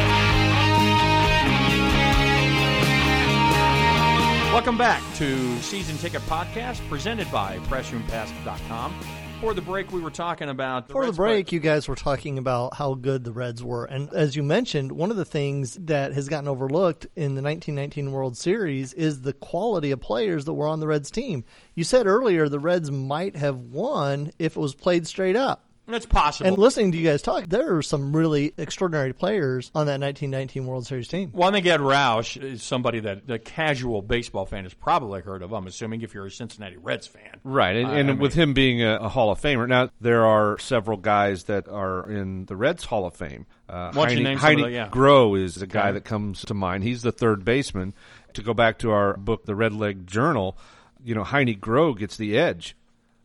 Welcome 4.53 4.77
back 4.77 5.01
to 5.17 5.57
Season 5.61 5.97
Ticket 5.99 6.23
Podcast 6.23 6.87
presented 6.89 7.31
by 7.31 7.59
PressRoomPass.com. 7.69 8.95
For 9.41 9.55
the 9.55 9.63
break, 9.63 9.93
we 9.93 10.01
were 10.01 10.11
talking 10.11 10.49
about 10.51 10.89
Before 10.89 11.03
the 11.03 11.07
Reds 11.09 11.17
break, 11.17 11.47
play- 11.47 11.57
you 11.57 11.61
guys 11.61 11.89
were 11.89 11.95
talking 11.95 12.37
about 12.37 12.75
how 12.75 12.95
good 12.95 13.23
the 13.25 13.33
Reds 13.33 13.63
were. 13.63 13.85
And 13.85 14.13
as 14.13 14.35
you 14.35 14.43
mentioned, 14.43 14.91
one 14.93 15.11
of 15.13 15.17
the 15.17 15.25
things 15.25 15.75
that 15.83 16.13
has 16.15 16.29
gotten 16.29 16.49
overlooked 16.49 17.05
in 17.15 17.37
the 17.37 17.43
1919 17.43 18.11
World 18.11 18.37
Series 18.37 18.93
is 18.93 19.23
the 19.23 19.33
quality 19.33 19.93
of 19.93 20.01
players 20.01 20.45
that 20.47 20.53
were 20.55 20.67
on 20.67 20.81
the 20.81 20.89
Reds 20.89 21.11
team. 21.13 21.45
You 21.75 21.85
said 21.85 22.07
earlier 22.07 22.49
the 22.49 22.59
Reds 22.59 22.91
might 22.91 23.37
have 23.37 23.57
won 23.57 24.33
if 24.39 24.57
it 24.57 24.61
was 24.61 24.75
played 24.75 25.07
straight 25.07 25.37
up. 25.37 25.65
It's 25.95 26.07
possible. 26.07 26.49
And 26.49 26.59
listening 26.59 26.93
to 26.93 26.99
you 26.99 27.05
guys 27.09 27.23
talk, 27.23 27.47
there 27.49 27.77
are 27.77 27.83
some 27.83 28.15
really 28.15 28.53
extraordinary 28.57 29.13
players 29.13 29.71
on 29.75 29.87
that 29.87 30.01
1919 30.01 30.67
World 30.67 30.87
Series 30.87 31.09
team. 31.09 31.31
well, 31.33 31.49
I 31.49 31.53
think 31.53 31.67
Ed 31.67 31.81
Roush 31.81 32.41
is 32.43 32.63
somebody 32.63 33.01
that 33.01 33.27
the 33.27 33.39
casual 33.39 34.03
baseball 34.03 34.47
fan 34.47 34.65
has 34.65 34.75
probably 34.75 35.21
heard 35.21 35.43
of. 35.43 35.53
I'm 35.53 35.67
assuming 35.67 36.03
if 36.03 36.15
you're 36.15 36.27
a 36.27 36.31
Cincinnati 36.31 36.77
Reds 36.77 37.07
fan, 37.07 37.39
Right, 37.45 37.77
and, 37.77 37.87
I- 37.87 37.99
and 37.99 38.11
I 38.11 38.13
mean- 38.15 38.23
with 38.23 38.35
him 38.35 38.55
being 38.55 38.83
a, 38.83 38.97
a 38.97 39.09
Hall 39.09 39.31
of 39.31 39.41
Famer, 39.41 39.69
now 39.69 39.91
there 40.01 40.25
are 40.27 40.59
several 40.59 40.97
guys 40.97 41.45
that 41.45 41.69
are 41.69 42.09
in 42.11 42.45
the 42.47 42.57
Reds 42.57 42.85
Hall 42.85 43.07
of 43.07 43.15
Fame. 43.15 43.47
Uh, 43.69 43.93
Why 43.93 44.07
don't 44.07 44.11
you 44.11 44.17
Heinie, 44.17 44.23
name 44.25 44.39
Heinie 44.39 44.63
the- 44.63 44.71
yeah. 44.71 44.89
Groh 44.89 45.41
is 45.41 45.55
the 45.57 45.67
guy 45.67 45.85
Okay. 45.89 45.93
that 45.93 46.05
comes 46.05 46.43
to 46.47 46.55
mind. 46.55 46.83
He's 46.85 47.03
the 47.03 47.13
third 47.13 47.45
baseman. 47.45 47.95
To 48.35 48.43
go 48.43 48.55
back 48.55 48.79
to 48.79 48.91
our 48.93 49.17
book, 49.17 49.45
The 49.45 49.55
Red 49.57 49.73
Leg 49.73 50.07
Journal, 50.07 50.57
you 51.05 51.15
know, 51.15 51.25
Heinie 51.25 51.57
Groh 51.57 51.97
gets 51.99 52.17
the 52.17 52.39
edge 52.39 52.77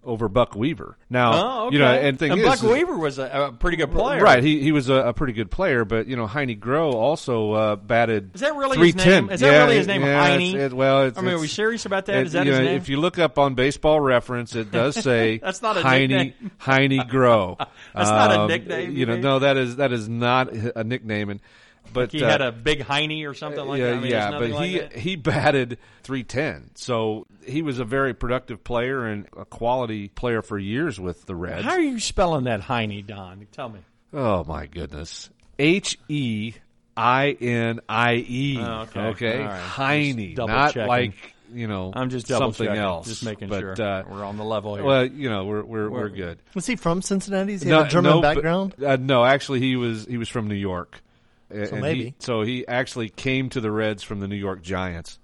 over 0.06 0.30
Buck 0.30 0.56
Weaver. 0.56 0.98
Now, 1.10 1.32
oh, 1.34 1.66
okay. 1.68 1.74
you 1.74 1.80
know, 1.80 1.92
and 1.92 2.18
thing 2.20 2.38
is, 2.38 2.46
Buck 2.46 2.56
is- 2.56 2.64
Weaver 2.64 2.98
was 2.98 3.20
a, 3.20 3.26
a 3.26 3.52
pretty 3.52 3.78
good 3.78 3.92
player, 3.92 4.22
Right, 4.22 4.44
he 4.44 4.62
he 4.62 4.72
was 4.72 4.90
a, 4.90 4.96
a 4.96 5.14
pretty 5.14 5.34
good 5.34 5.52
player, 5.52 5.84
but 5.86 6.08
you 6.08 6.16
know 6.16 6.28
Heinie 6.28 6.56
Groh 6.56 6.94
also 6.94 7.52
uh, 7.54 7.76
batted. 7.76 8.36
Is 8.36 8.42
that 8.42 8.56
really 8.56 8.78
his 8.78 8.96
name? 8.96 9.30
Is 9.30 9.40
that 9.42 9.64
really 9.66 9.78
his 9.78 9.88
name, 9.88 10.02
yeah, 10.02 10.22
Heinie? 10.28 10.56
it- 10.56 10.74
well, 10.74 11.04
it's, 11.04 11.18
I 11.18 11.22
mean, 11.22 11.34
are 11.34 11.40
we 11.40 11.48
serious 11.48 11.86
about 11.86 12.06
that? 12.06 12.18
it- 12.18 12.28
Is 12.28 12.34
that 12.34 12.46
his 12.46 12.58
know, 12.58 12.64
name? 12.64 12.78
If 12.78 12.90
you 12.90 13.00
look 13.00 13.20
up 13.20 13.38
on 13.40 13.56
Baseball 13.56 14.00
Reference, 14.00 14.56
it 14.56 14.72
does 14.72 14.96
say 15.04 15.40
That's 15.40 15.62
not 15.62 15.78
a 15.78 15.82
Heinie 15.82 16.08
nickname. 16.08 16.52
Heinie 16.58 17.00
Groh. 17.00 17.58
That's 17.94 18.10
not 18.10 18.32
a 18.32 18.40
Um, 18.42 18.48
nickname, 18.48 18.92
You 18.96 19.06
know, 19.06 19.18
no, 19.18 19.40
that 19.40 19.58
is 19.58 19.78
that 19.78 19.92
is 19.92 20.08
not 20.08 20.52
a 20.54 20.84
nickname, 20.84 21.30
and 21.30 21.40
but 21.94 22.12
he 22.12 22.24
uh, 22.24 22.30
had 22.30 22.42
a 22.42 22.52
big 22.52 22.82
Heine 22.82 23.26
or 23.26 23.34
something 23.34 23.66
like 23.66 23.80
yeah, 23.80 23.92
that. 23.92 23.96
I 23.96 24.00
mean, 24.00 24.12
yeah, 24.12 24.32
but 24.32 24.50
nothing 24.50 24.70
he 24.70 24.80
that. 24.80 24.94
he 24.94 25.16
batted 25.16 25.78
310, 26.04 26.72
so 26.76 27.26
he 27.46 27.62
was 27.62 27.80
a 27.80 27.86
very 27.86 28.14
productive 28.14 28.64
player 28.64 29.06
and 29.06 29.28
a 29.38 29.46
quality 29.46 30.10
player 30.10 30.42
for 30.42 30.58
years 30.58 31.00
with 31.00 31.26
the 31.26 31.36
Reds. 31.36 31.64
How 31.64 31.72
are 31.72 31.80
you 31.80 32.00
spelling 32.00 32.46
that 32.46 32.62
Heinie, 32.62 33.02
Don? 33.02 33.48
Tell 33.52 33.70
me. 33.70 33.80
Oh 34.14 34.44
my 34.44 34.66
goodness. 34.66 35.30
H 35.58 35.98
E 36.10 36.54
I 36.98 37.38
N 37.40 37.80
I 37.90 38.16
E. 38.16 38.58
Oh, 38.60 38.82
okay. 38.82 39.00
Okay. 39.00 39.40
All 39.42 39.48
right. 39.48 39.60
Heinie, 39.60 40.36
not 40.38 40.74
checking. 40.74 40.88
like 40.88 41.14
you 41.54 41.68
know. 41.68 41.92
I'm 41.94 42.10
just 42.10 42.28
double 42.28 42.48
something 42.48 42.68
checking, 42.68 42.82
else. 42.82 43.08
just 43.08 43.24
making 43.24 43.50
but, 43.50 43.60
sure 43.60 43.82
Uh, 43.82 44.04
we're 44.10 44.24
on 44.24 44.38
the 44.38 44.44
level 44.44 44.76
here. 44.76 44.84
well, 44.84 45.06
you 45.06 45.30
know, 45.30 45.46
we're 45.46 45.64
we're 45.64 45.90
we're, 45.90 46.00
We're- 46.02 46.16
good. 46.16 46.40
Was 46.54 46.66
he 46.66 46.76
from 46.76 47.02
Cincinnati? 47.02 47.54
Does 47.54 47.62
he 47.64 47.70
have 47.70 47.88
a 47.88 47.90
German 47.90 48.12
no, 48.12 48.22
but- 48.22 48.36
background? 48.36 48.76
uh, 48.84 48.98
no, 49.00 49.24
actually, 49.24 49.60
he 49.60 49.76
was 49.76 50.06
he 50.06 50.18
was 50.18 50.30
from 50.30 50.48
New 50.48 50.56
York. 50.56 51.02
And 51.56 51.82
maybe. 51.82 52.04
he, 52.06 52.16
so 52.20 52.42
he 52.42 52.68
actually 52.68 53.10
came 53.10 53.50
to 53.50 53.62
the 53.62 53.72
Reds 53.72 54.04
from 54.04 54.20
the 54.20 54.28
New 54.28 54.36
York 54.36 54.62
Giants, 54.62 55.20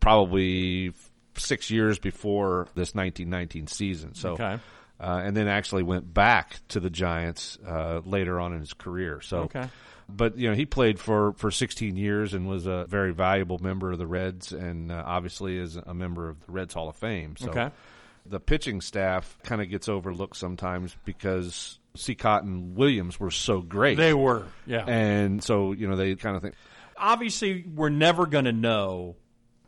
probably 0.00 0.92
six 1.36 1.70
years 1.70 1.98
before 1.98 2.68
this 2.74 2.94
1919 2.94 3.66
season. 3.66 4.14
So, 4.14 4.32
Okay. 4.32 4.58
uh, 5.00 5.20
and 5.24 5.36
then 5.36 5.48
actually 5.48 5.82
went 5.82 6.12
back 6.12 6.56
to 6.68 6.80
the 6.80 6.90
Giants 6.90 7.58
uh, 7.66 8.00
later 8.04 8.40
on 8.40 8.52
in 8.54 8.60
his 8.60 8.72
career. 8.72 9.20
So, 9.20 9.38
Okay. 9.40 9.68
but 10.08 10.38
you 10.38 10.48
know, 10.48 10.54
he 10.54 10.64
played 10.66 10.98
for 10.98 11.32
for 11.34 11.50
16 11.50 11.96
years 11.96 12.32
and 12.34 12.48
was 12.48 12.66
a 12.66 12.86
very 12.88 13.12
valuable 13.12 13.58
member 13.58 13.92
of 13.92 13.98
the 13.98 14.06
Reds, 14.06 14.52
and 14.52 14.90
uh, 14.90 15.02
obviously 15.04 15.58
is 15.58 15.76
a 15.76 15.94
member 15.94 16.28
of 16.28 16.44
the 16.46 16.52
Reds 16.52 16.74
Hall 16.74 16.88
of 16.88 16.96
Fame. 16.96 17.36
So, 17.36 17.50
Okay. 17.50 17.70
the 18.24 18.40
pitching 18.40 18.80
staff 18.80 19.36
kind 19.42 19.60
of 19.60 19.68
gets 19.68 19.88
overlooked 19.88 20.36
sometimes 20.36 20.96
because 21.04 21.78
Cicotte 21.96 22.42
and 22.42 22.76
Williams 22.76 23.18
were 23.18 23.30
so 23.30 23.60
great. 23.60 23.96
They 23.96 24.14
were, 24.14 24.46
yeah. 24.66 24.84
and 24.86 25.42
so 25.42 25.72
you 25.72 25.88
know 25.88 25.96
they 25.96 26.14
kind 26.14 26.36
of 26.36 26.42
think, 26.42 26.54
Obviously, 26.96 27.64
we're 27.74 27.90
never 27.90 28.26
going 28.26 28.46
to 28.46 28.52
know 28.52 29.16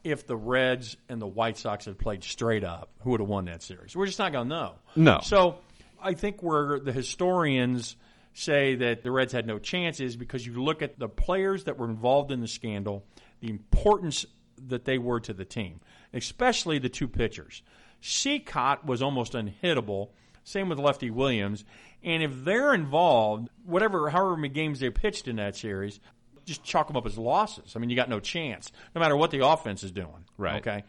if 0.03 0.27
the 0.27 0.37
Reds 0.37 0.97
and 1.09 1.21
the 1.21 1.27
White 1.27 1.59
Sox 1.59 1.85
had 1.85 1.99
played 1.99 2.25
straight 2.25 2.65
up, 2.65 2.91
who 3.01 3.11
would 3.11 3.21
have 3.21 3.29
won 3.29 3.47
that 3.47 3.63
series. 3.63 3.95
We're 3.95 4.07
just 4.07 4.19
not 4.19 4.33
going 4.33 4.49
to 4.49 4.55
know. 4.55 4.75
No. 4.97 5.21
So 5.23 5.59
I 6.01 6.15
think 6.15 6.43
where 6.43 6.79
the 6.79 6.93
historians 6.93 7.97
say 8.33 8.77
that 8.77 9.03
the 9.03 9.11
Reds 9.11 9.33
had 9.33 9.47
no 9.47 9.59
chances 9.59 10.17
because 10.17 10.47
you 10.47 10.63
look 10.63 10.81
at 10.81 10.99
the 10.99 11.09
players 11.09 11.65
that 11.65 11.77
were 11.77 11.89
involved 11.89 12.31
in 12.31 12.41
the 12.41 12.49
scandal, 12.49 13.05
the 13.41 13.51
importance 13.51 14.25
that 14.69 14.85
they 14.85 14.97
were 14.97 15.21
to 15.21 15.35
the 15.35 15.45
team, 15.45 15.81
especially 16.15 16.79
the 16.79 16.89
two 16.89 17.09
pitchers. 17.09 17.63
Seacott 18.03 18.85
was 18.85 19.03
almost 19.03 19.33
unhittable. 19.33 20.11
Same 20.49 20.69
with 20.69 20.79
Lefty 20.79 21.11
Williams. 21.11 21.65
And 22.03 22.23
if 22.23 22.45
they're 22.45 22.75
involved, 22.75 23.49
whatever, 23.65 24.09
however 24.09 24.37
many 24.37 24.53
games 24.53 24.81
they 24.81 24.91
pitched 24.91 25.29
in 25.29 25.37
that 25.37 25.57
series, 25.57 26.01
just 26.45 26.63
chalk 26.65 26.87
them 26.87 26.97
up 26.97 27.05
as 27.07 27.19
losses. 27.19 27.75
I 27.77 27.79
mean, 27.79 27.91
you 27.91 27.97
got 27.97 28.09
no 28.09 28.21
chance, 28.21 28.73
no 28.95 29.01
matter 29.01 29.17
what 29.17 29.31
the 29.31 29.47
offense 29.47 29.85
is 29.85 29.93
doing. 29.93 30.25
Right. 30.39 30.67
Okay. 30.67 30.85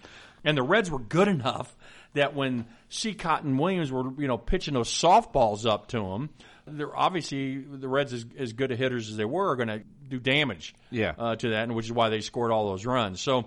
And 0.45 0.57
the 0.57 0.63
Reds 0.63 0.89
were 0.89 0.99
good 0.99 1.27
enough 1.27 1.75
that 2.13 2.33
when 2.33 2.65
Cicotte 2.89 3.43
and 3.43 3.59
Williams 3.59 3.91
were, 3.91 4.13
you 4.17 4.27
know, 4.27 4.37
pitching 4.37 4.73
those 4.73 4.89
softballs 4.89 5.69
up 5.69 5.87
to 5.89 5.99
them, 5.99 6.29
they're 6.65 6.95
obviously 6.95 7.57
the 7.57 7.89
Reds, 7.89 8.13
as, 8.13 8.25
as 8.37 8.53
good 8.53 8.71
a 8.71 8.75
hitters 8.77 9.09
as 9.09 9.17
they 9.17 9.25
were, 9.25 9.49
are 9.49 9.55
going 9.57 9.67
to 9.67 9.81
do 10.07 10.19
damage 10.19 10.73
Yeah. 10.91 11.13
uh, 11.17 11.35
to 11.35 11.49
that, 11.49 11.63
and 11.63 11.75
which 11.75 11.87
is 11.87 11.91
why 11.91 12.09
they 12.09 12.21
scored 12.21 12.51
all 12.51 12.69
those 12.69 12.85
runs. 12.85 13.19
So 13.19 13.45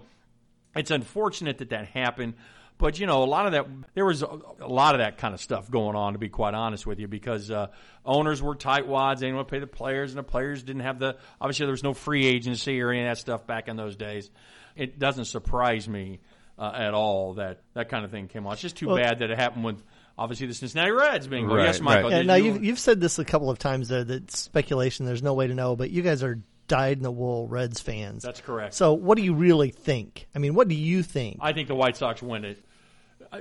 it's 0.76 0.90
unfortunate 0.90 1.58
that 1.58 1.70
that 1.70 1.86
happened. 1.88 2.34
But 2.82 2.98
you 3.00 3.06
know, 3.06 3.22
a 3.22 3.24
lot 3.24 3.46
of 3.46 3.52
that 3.52 3.66
there 3.94 4.04
was 4.04 4.22
a, 4.22 4.38
a 4.60 4.68
lot 4.68 4.94
of 4.94 4.98
that 4.98 5.16
kind 5.16 5.32
of 5.32 5.40
stuff 5.40 5.70
going 5.70 5.96
on. 5.96 6.12
To 6.12 6.18
be 6.18 6.28
quite 6.28 6.52
honest 6.52 6.86
with 6.86 6.98
you, 6.98 7.08
because 7.08 7.50
uh, 7.50 7.68
owners 8.04 8.42
were 8.42 8.54
tightwads, 8.54 9.20
they 9.20 9.26
didn't 9.26 9.36
want 9.36 9.48
to 9.48 9.52
pay 9.52 9.60
the 9.60 9.66
players, 9.66 10.10
and 10.10 10.18
the 10.18 10.22
players 10.24 10.62
didn't 10.62 10.82
have 10.82 10.98
the. 10.98 11.16
Obviously, 11.40 11.64
there 11.66 11.70
was 11.72 11.84
no 11.84 11.94
free 11.94 12.26
agency 12.26 12.80
or 12.82 12.90
any 12.90 13.00
of 13.02 13.06
that 13.08 13.18
stuff 13.18 13.46
back 13.46 13.68
in 13.68 13.76
those 13.76 13.96
days. 13.96 14.30
It 14.76 14.98
doesn't 14.98 15.26
surprise 15.26 15.88
me 15.88 16.20
uh, 16.58 16.72
at 16.74 16.92
all 16.92 17.34
that 17.34 17.60
that 17.74 17.88
kind 17.88 18.04
of 18.04 18.10
thing 18.10 18.28
came 18.28 18.46
on. 18.46 18.52
It's 18.54 18.62
just 18.62 18.76
too 18.76 18.88
Well- 18.88 18.96
bad 18.96 19.20
that 19.20 19.30
it 19.30 19.38
happened 19.38 19.64
with 19.64 19.82
obviously 20.18 20.46
the 20.48 20.54
Cincinnati 20.54 20.90
Reds 20.90 21.26
being. 21.26 21.46
Right, 21.46 21.64
yes, 21.66 21.80
Michael. 21.80 22.10
right. 22.10 22.18
Yeah, 22.18 22.22
now 22.22 22.34
you- 22.34 22.52
you've, 22.52 22.64
you've 22.64 22.78
said 22.78 23.00
this 23.00 23.18
a 23.18 23.24
couple 23.24 23.48
of 23.48 23.58
times 23.58 23.88
there 23.88 24.04
that 24.04 24.30
speculation, 24.30 25.06
there's 25.06 25.22
no 25.22 25.34
way 25.34 25.46
to 25.46 25.54
know, 25.54 25.76
but 25.76 25.90
you 25.90 26.02
guys 26.02 26.22
are 26.22 26.40
dyed 26.68 26.96
in 26.96 27.02
the 27.02 27.10
wool 27.10 27.48
Reds 27.48 27.80
fans. 27.80 28.22
That's 28.22 28.40
correct. 28.40 28.74
So 28.74 28.92
what 28.94 29.16
do 29.16 29.22
you 29.24 29.34
really 29.34 29.70
think? 29.70 30.26
I 30.34 30.38
mean, 30.38 30.54
what 30.54 30.68
do 30.68 30.74
you 30.74 31.02
think? 31.02 31.38
I 31.40 31.52
think 31.52 31.68
the 31.68 31.74
White 31.74 31.96
Sox 31.96 32.22
win 32.22 32.44
it. 32.44 32.62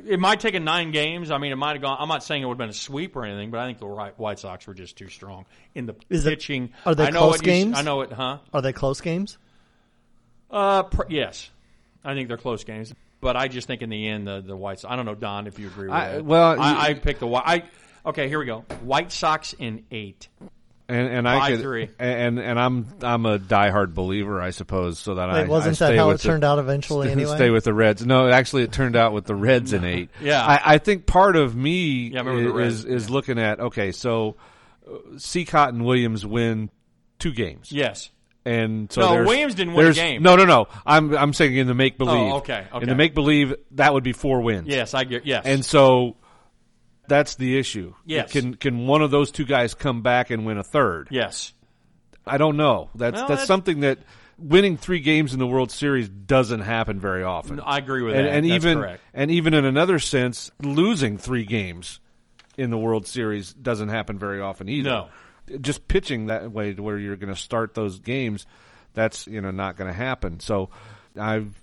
It 0.08 0.20
might 0.20 0.40
take 0.40 0.54
a 0.56 0.60
nine 0.60 0.92
games. 0.92 1.32
I 1.32 1.38
mean, 1.38 1.52
it 1.52 1.58
might 1.58 1.74
have 1.74 1.82
gone. 1.82 1.98
I'm 2.00 2.08
not 2.08 2.24
saying 2.24 2.42
it 2.42 2.46
would 2.46 2.54
have 2.54 2.58
been 2.60 2.70
a 2.70 2.74
sweep 2.74 3.16
or 3.16 3.26
anything, 3.26 3.52
but 3.52 3.60
I 3.60 3.66
think 3.68 3.80
the 3.80 3.86
White 3.88 4.18
White 4.18 4.40
Sox 4.40 4.66
were 4.66 4.74
just 4.74 4.98
too 4.98 5.10
strong 5.10 5.46
in 5.76 5.86
the 5.86 5.96
Is 6.10 6.26
it- 6.26 6.30
pitching. 6.30 6.72
are 6.86 6.96
they 6.96 7.08
I 7.08 7.10
know 7.10 7.20
close 7.20 7.32
what 7.32 7.42
you- 7.42 7.52
games? 7.52 7.78
I 7.78 7.82
know 7.82 8.02
it, 8.02 8.12
huh? 8.12 8.38
Are 8.54 8.62
they 8.62 8.72
close 8.74 9.02
games? 9.02 9.38
Uh, 10.50 10.84
pr- 10.84 11.04
yes, 11.10 11.50
I 12.04 12.14
think 12.14 12.28
they're 12.28 12.38
close 12.38 12.64
games, 12.64 12.94
but 13.22 13.36
I 13.38 13.48
just 13.48 13.68
think 13.68 13.82
in 13.82 13.90
the 13.90 14.08
end 14.08 14.28
the 14.28 14.42
the 14.42 14.56
White 14.56 14.80
Sox. 14.80 14.92
I 14.92 14.96
don't 14.96 15.06
know, 15.06 15.16
Don, 15.16 15.48
if 15.48 15.60
you 15.60 15.68
agree 15.68 15.86
with 15.88 15.94
I- 15.94 16.12
that. 16.14 16.26
well, 16.26 16.56
you- 16.56 16.62
I, 16.62 16.88
I 16.88 16.94
picked 16.94 17.20
the 17.20 17.28
White. 17.28 17.66
Okay. 18.06 18.28
Here 18.30 18.40
we 18.40 18.46
go. 18.46 18.62
White 18.82 19.12
Sox 19.12 19.54
in 19.54 19.84
eight. 19.92 20.28
And 20.92 21.08
and 21.08 21.30
I 21.30 21.40
Five, 21.40 21.52
could, 21.52 21.62
three. 21.62 21.90
and 22.00 22.38
and 22.40 22.60
I'm 22.60 22.86
I'm 23.02 23.26
a 23.26 23.40
diehard 23.40 23.94
believer, 23.94 24.42
I 24.42 24.50
suppose, 24.50 25.00
so 25.00 25.16
that 25.16 25.30
I 25.30 25.46
wasn't 25.46 25.82
I 25.82 25.90
that 25.92 25.98
how 25.98 26.10
it 26.10 26.18
the- 26.18 26.24
turned 26.28 26.44
out 26.44 26.60
eventually 26.60 27.10
anyway? 27.12 27.36
Stay 27.36 27.50
with 27.50 27.64
the 27.64 27.74
Reds. 27.74 28.06
No, 28.06 28.28
actually, 28.30 28.64
it 28.64 28.72
turned 28.74 28.96
out 28.98 29.14
with 29.14 29.26
the 29.26 29.36
Reds 29.36 29.72
in 29.74 29.86
eight. 29.86 30.10
Yeah. 30.22 30.44
I, 30.46 30.74
I 30.76 30.78
think 30.80 31.06
part 31.06 31.36
of 31.38 31.56
me 31.56 32.10
Yeah, 32.10 32.20
I 32.20 32.24
remember 32.24 32.52
the 32.52 32.60
is 32.60 32.84
Reds, 32.84 33.04
is 33.04 33.10
looking 33.10 33.40
at 33.40 33.60
okay, 33.62 33.92
so 33.94 34.36
uh, 34.86 34.92
Cicotte 35.16 35.70
and 35.70 35.86
Williams 35.86 36.26
win 36.26 36.70
two 37.20 37.32
games, 37.32 37.72
Yes. 37.72 38.10
and 38.44 38.92
so 38.92 39.02
No, 39.02 39.24
Williams 39.24 39.56
didn't 39.56 39.76
win 39.76 39.88
a 39.88 39.94
game. 39.94 40.22
No, 40.24 40.36
no, 40.36 40.44
no. 40.46 40.68
I'm 40.86 41.16
I'm 41.16 41.34
saying 41.34 41.56
in 41.56 41.68
the 41.68 41.74
make 41.76 41.98
believe. 41.98 42.16
Oh, 42.34 42.38
okay, 42.38 42.66
okay. 42.74 42.84
In 42.84 42.90
the 42.90 42.96
make 42.96 43.14
believe, 43.14 43.56
that 43.72 43.94
would 43.94 44.04
be 44.04 44.12
four 44.14 44.42
wins. 44.42 44.68
Yes, 44.68 44.94
I 44.94 45.04
get. 45.06 45.26
Yes. 45.26 45.44
And 45.46 45.64
so 45.64 46.18
that's 47.12 47.36
the 47.36 47.58
issue. 47.60 47.94
Yes. 48.06 48.32
Can 48.32 48.56
can 48.56 48.88
one 48.88 49.02
of 49.02 49.12
those 49.12 49.32
two 49.32 49.46
guys 49.46 49.74
come 49.74 50.02
back 50.02 50.32
and 50.32 50.46
win 50.46 50.58
a 50.58 50.64
third? 50.64 51.10
yes. 51.12 51.54
I 52.26 52.38
don't 52.38 52.56
know. 52.56 52.90
That's 52.96 53.16
Well, 53.16 53.22
that's 53.22 53.30
that's- 53.30 53.48
something 53.48 53.80
that 53.82 53.98
winning 54.38 54.78
three 54.78 55.00
games 55.00 55.34
in 55.34 55.40
the 55.40 55.48
World 55.48 55.72
Series 55.72 56.08
doesn't 56.08 56.62
happen 56.62 57.00
very 57.00 57.24
often. 57.24 57.60
I 57.60 57.78
agree 57.80 58.04
with 58.04 58.16
and, 58.16 58.26
that. 58.28 58.34
and 58.34 58.46
That's 58.46 58.64
even 58.64 58.78
correct. 58.78 59.04
and 59.14 59.32
even 59.32 59.54
in 59.56 59.66
another 59.66 59.98
sense, 60.00 60.52
losing 60.62 61.18
three 61.18 61.46
games 61.46 62.00
in 62.58 62.70
the 62.70 62.78
World 62.78 63.08
Series 63.08 63.54
doesn't 63.54 63.90
happen 63.90 64.20
very 64.20 64.40
often 64.40 64.70
either. 64.70 64.90
No. 64.90 65.10
Just 65.60 65.88
pitching 65.88 66.28
that 66.28 66.52
way 66.52 66.74
to 66.74 66.82
where 66.84 66.98
you're 66.98 67.18
going 67.18 67.34
to 67.34 67.40
start 67.40 67.74
those 67.74 68.00
games, 68.00 68.46
that's 68.94 69.26
you 69.28 69.42
know 69.42 69.52
not 69.52 69.76
going 69.76 69.90
to 69.90 69.98
happen. 69.98 70.40
So 70.40 70.70
I've 71.20 71.60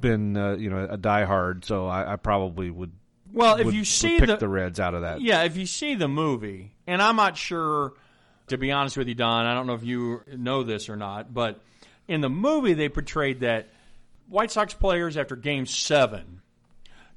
been 0.00 0.36
uh, 0.36 0.56
you 0.56 0.68
know 0.68 0.84
a 0.84 0.98
diehard, 0.98 1.64
so 1.64 1.86
I, 1.86 2.14
I 2.14 2.16
probably 2.16 2.70
would. 2.70 2.92
Well, 3.32 3.56
if 3.56 3.66
would- 3.66 3.74
you 3.74 3.84
see 3.84 4.18
pick 4.18 4.26
the, 4.28 4.36
the 4.36 4.48
Reds 4.48 4.78
out 4.80 4.94
of 4.94 5.02
that, 5.02 5.20
Yeah, 5.20 5.42
if 5.44 5.56
you 5.56 5.66
see 5.66 5.94
the 5.94 6.08
movie, 6.08 6.72
and 6.86 7.00
I'm 7.02 7.16
not 7.16 7.36
sure, 7.36 7.94
to 8.48 8.58
be 8.58 8.70
honest 8.72 8.96
with 8.96 9.08
you, 9.08 9.14
Don, 9.14 9.46
I 9.46 9.54
don't 9.54 9.66
know 9.66 9.74
if 9.74 9.84
you 9.84 10.22
know 10.36 10.62
this 10.62 10.88
or 10.88 10.96
not, 10.96 11.32
but 11.32 11.60
in 12.08 12.20
the 12.20 12.28
movie 12.30 12.74
they 12.74 12.88
portrayed 12.88 13.40
that 13.40 13.68
White 14.28 14.50
Sox 14.50 14.74
players 14.74 15.16
after 15.16 15.36
Game 15.36 15.66
Seven 15.66 16.40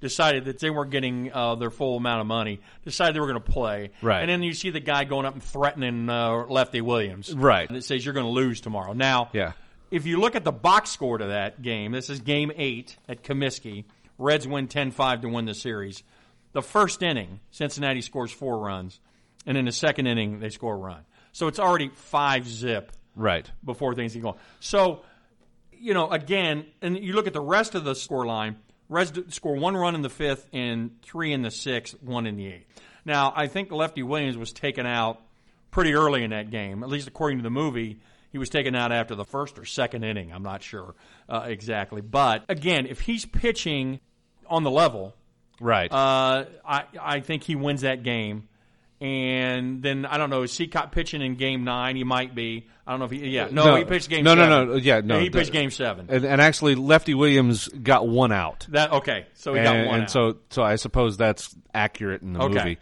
decided 0.02 0.46
that 0.46 0.60
they 0.60 0.70
weren't 0.70 0.92
getting 0.92 1.32
uh, 1.34 1.56
their 1.56 1.70
full 1.72 1.98
amount 1.98 2.22
of 2.22 2.28
money, 2.28 2.60
decided 2.84 3.16
they 3.16 3.20
were 3.20 3.28
going 3.28 3.42
to 3.42 3.52
play, 3.52 3.92
Right. 4.02 4.22
And 4.22 4.30
then 4.30 4.44
you 4.44 4.54
see 4.54 4.70
the 4.70 4.80
guy 4.82 5.04
going 5.06 5.26
up 5.26 5.34
and 5.34 5.42
threatening 5.44 6.10
uh, 6.10 6.46
Lefty 6.48 6.82
Williams, 6.82 7.34
Right. 7.34 7.68
And 7.68 7.78
it 7.78 7.84
says 7.84 8.04
you're 8.06 8.14
going 8.14 8.26
to 8.26 8.32
lose 8.32 8.62
tomorrow. 8.62 8.94
Now, 8.94 9.30
Yeah. 9.34 9.54
if 9.92 10.06
you 10.06 10.20
look 10.20 10.36
at 10.36 10.44
the 10.44 10.52
box 10.52 10.92
score 10.92 11.18
to 11.18 11.28
that 11.28 11.62
game, 11.62 11.92
this 11.94 12.10
is 12.10 12.20
Game 12.20 12.52
Eight 12.56 12.98
at 13.08 13.24
Comiskey. 13.24 13.86
Reds 14.18 14.48
win 14.48 14.68
10-5 14.68 15.22
to 15.22 15.30
win 15.30 15.46
the 15.46 15.54
series. 15.54 16.04
The 16.54 16.62
first 16.62 17.04
inning, 17.04 17.40
Cincinnati 17.52 18.02
scores 18.02 18.32
four 18.32 18.60
runs, 18.60 19.00
and 19.46 19.58
in 19.58 19.66
the 19.66 19.72
second 19.72 20.08
inning 20.08 20.40
they 20.40 20.50
score 20.50 20.76
a 20.76 20.78
run. 20.78 21.02
So 21.34 21.48
it's 21.48 21.60
already 21.60 21.90
five 21.90 22.48
zip 22.48 22.92
right. 23.16 23.50
before 23.64 23.94
things 23.94 24.14
get 24.14 24.24
going. 24.24 24.38
So, 24.62 25.02
you 25.72 25.94
know, 25.94 26.10
again, 26.10 26.66
and 26.82 26.98
you 26.98 27.14
look 27.14 27.28
at 27.28 27.34
the 27.34 27.42
rest 27.42 27.76
of 27.76 27.84
the 27.84 27.94
score 27.94 28.26
line, 28.26 28.58
Reds 28.88 29.36
score 29.36 29.56
one 29.56 29.76
run 29.76 29.96
in 29.96 30.02
the 30.02 30.10
fifth 30.10 30.48
and 30.54 31.02
three 31.02 31.34
in 31.34 31.42
the 31.42 31.52
sixth, 31.52 32.02
one 32.02 32.28
in 32.28 32.38
the 32.38 32.48
eighth. 32.48 32.68
Now, 33.04 33.34
I 33.36 33.48
think 33.48 33.72
Lefty 33.72 34.04
Williams 34.04 34.38
was 34.38 34.54
taken 34.54 34.86
out 34.86 35.22
pretty 35.72 35.94
early 35.94 36.24
in 36.24 36.30
that 36.30 36.52
game, 36.52 36.84
at 36.84 36.90
least 36.90 37.08
according 37.08 37.40
to 37.40 37.44
the 37.44 37.50
movie. 37.50 38.00
He 38.36 38.38
was 38.38 38.50
taken 38.50 38.76
out 38.76 38.92
after 38.92 39.16
the 39.16 39.24
first 39.24 39.58
or 39.58 39.64
second 39.64 40.04
inning. 40.04 40.34
I'm 40.34 40.44
not 40.44 40.62
sure 40.62 40.94
uh, 41.30 41.46
exactly. 41.48 42.02
But 42.02 42.44
again, 42.50 42.86
if 42.86 43.00
he's 43.00 43.24
pitching 43.26 44.02
on 44.48 44.64
the 44.64 44.70
level, 44.72 45.14
Right. 45.62 45.90
uh, 45.90 46.44
I 46.68 46.84
I 47.00 47.20
think 47.22 47.44
he 47.44 47.56
wins 47.56 47.80
that 47.84 48.04
game. 48.04 48.50
And 49.00 49.82
then 49.82 50.06
I 50.06 50.18
don't 50.18 50.30
know. 50.30 50.42
Is 50.42 50.52
Cicotte 50.52 50.92
pitching 50.92 51.22
in 51.22 51.36
Game 51.36 51.64
Nine? 51.64 51.96
He 51.96 52.04
might 52.04 52.36
be. 52.36 52.68
I 52.86 52.92
don't 52.92 53.00
know 53.00 53.06
if 53.06 53.12
he. 53.12 53.26
Yeah, 53.30 53.48
no, 53.50 53.68
No. 53.68 53.76
he 53.78 53.86
pitched 53.86 54.10
Game. 54.10 54.26
No, 54.26 54.36
no, 54.36 54.44
seven. 54.50 54.68
no, 54.70 54.76
yeah, 54.76 55.00
no, 55.02 55.18
he 55.20 55.30
pitched 55.30 55.54
Game 55.54 55.72
Seven. 55.72 56.08
and, 56.10 56.26
and 56.26 56.42
actually, 56.42 56.76
Lefty 56.76 57.14
Williams 57.14 57.70
got 57.70 58.06
one 58.06 58.34
out. 58.34 58.68
that 58.72 58.92
okay. 58.92 59.28
So 59.36 59.54
he 59.54 59.60
and, 59.60 59.66
got 59.66 59.76
one. 59.88 59.96
and 59.96 60.04
out. 60.04 60.12
so 60.12 60.38
so 60.50 60.62
I 60.62 60.76
suppose 60.76 61.16
that's 61.16 61.56
accurate 61.74 62.22
in 62.22 62.34
the 62.34 62.42
okay. 62.42 62.54
movie. 62.54 62.78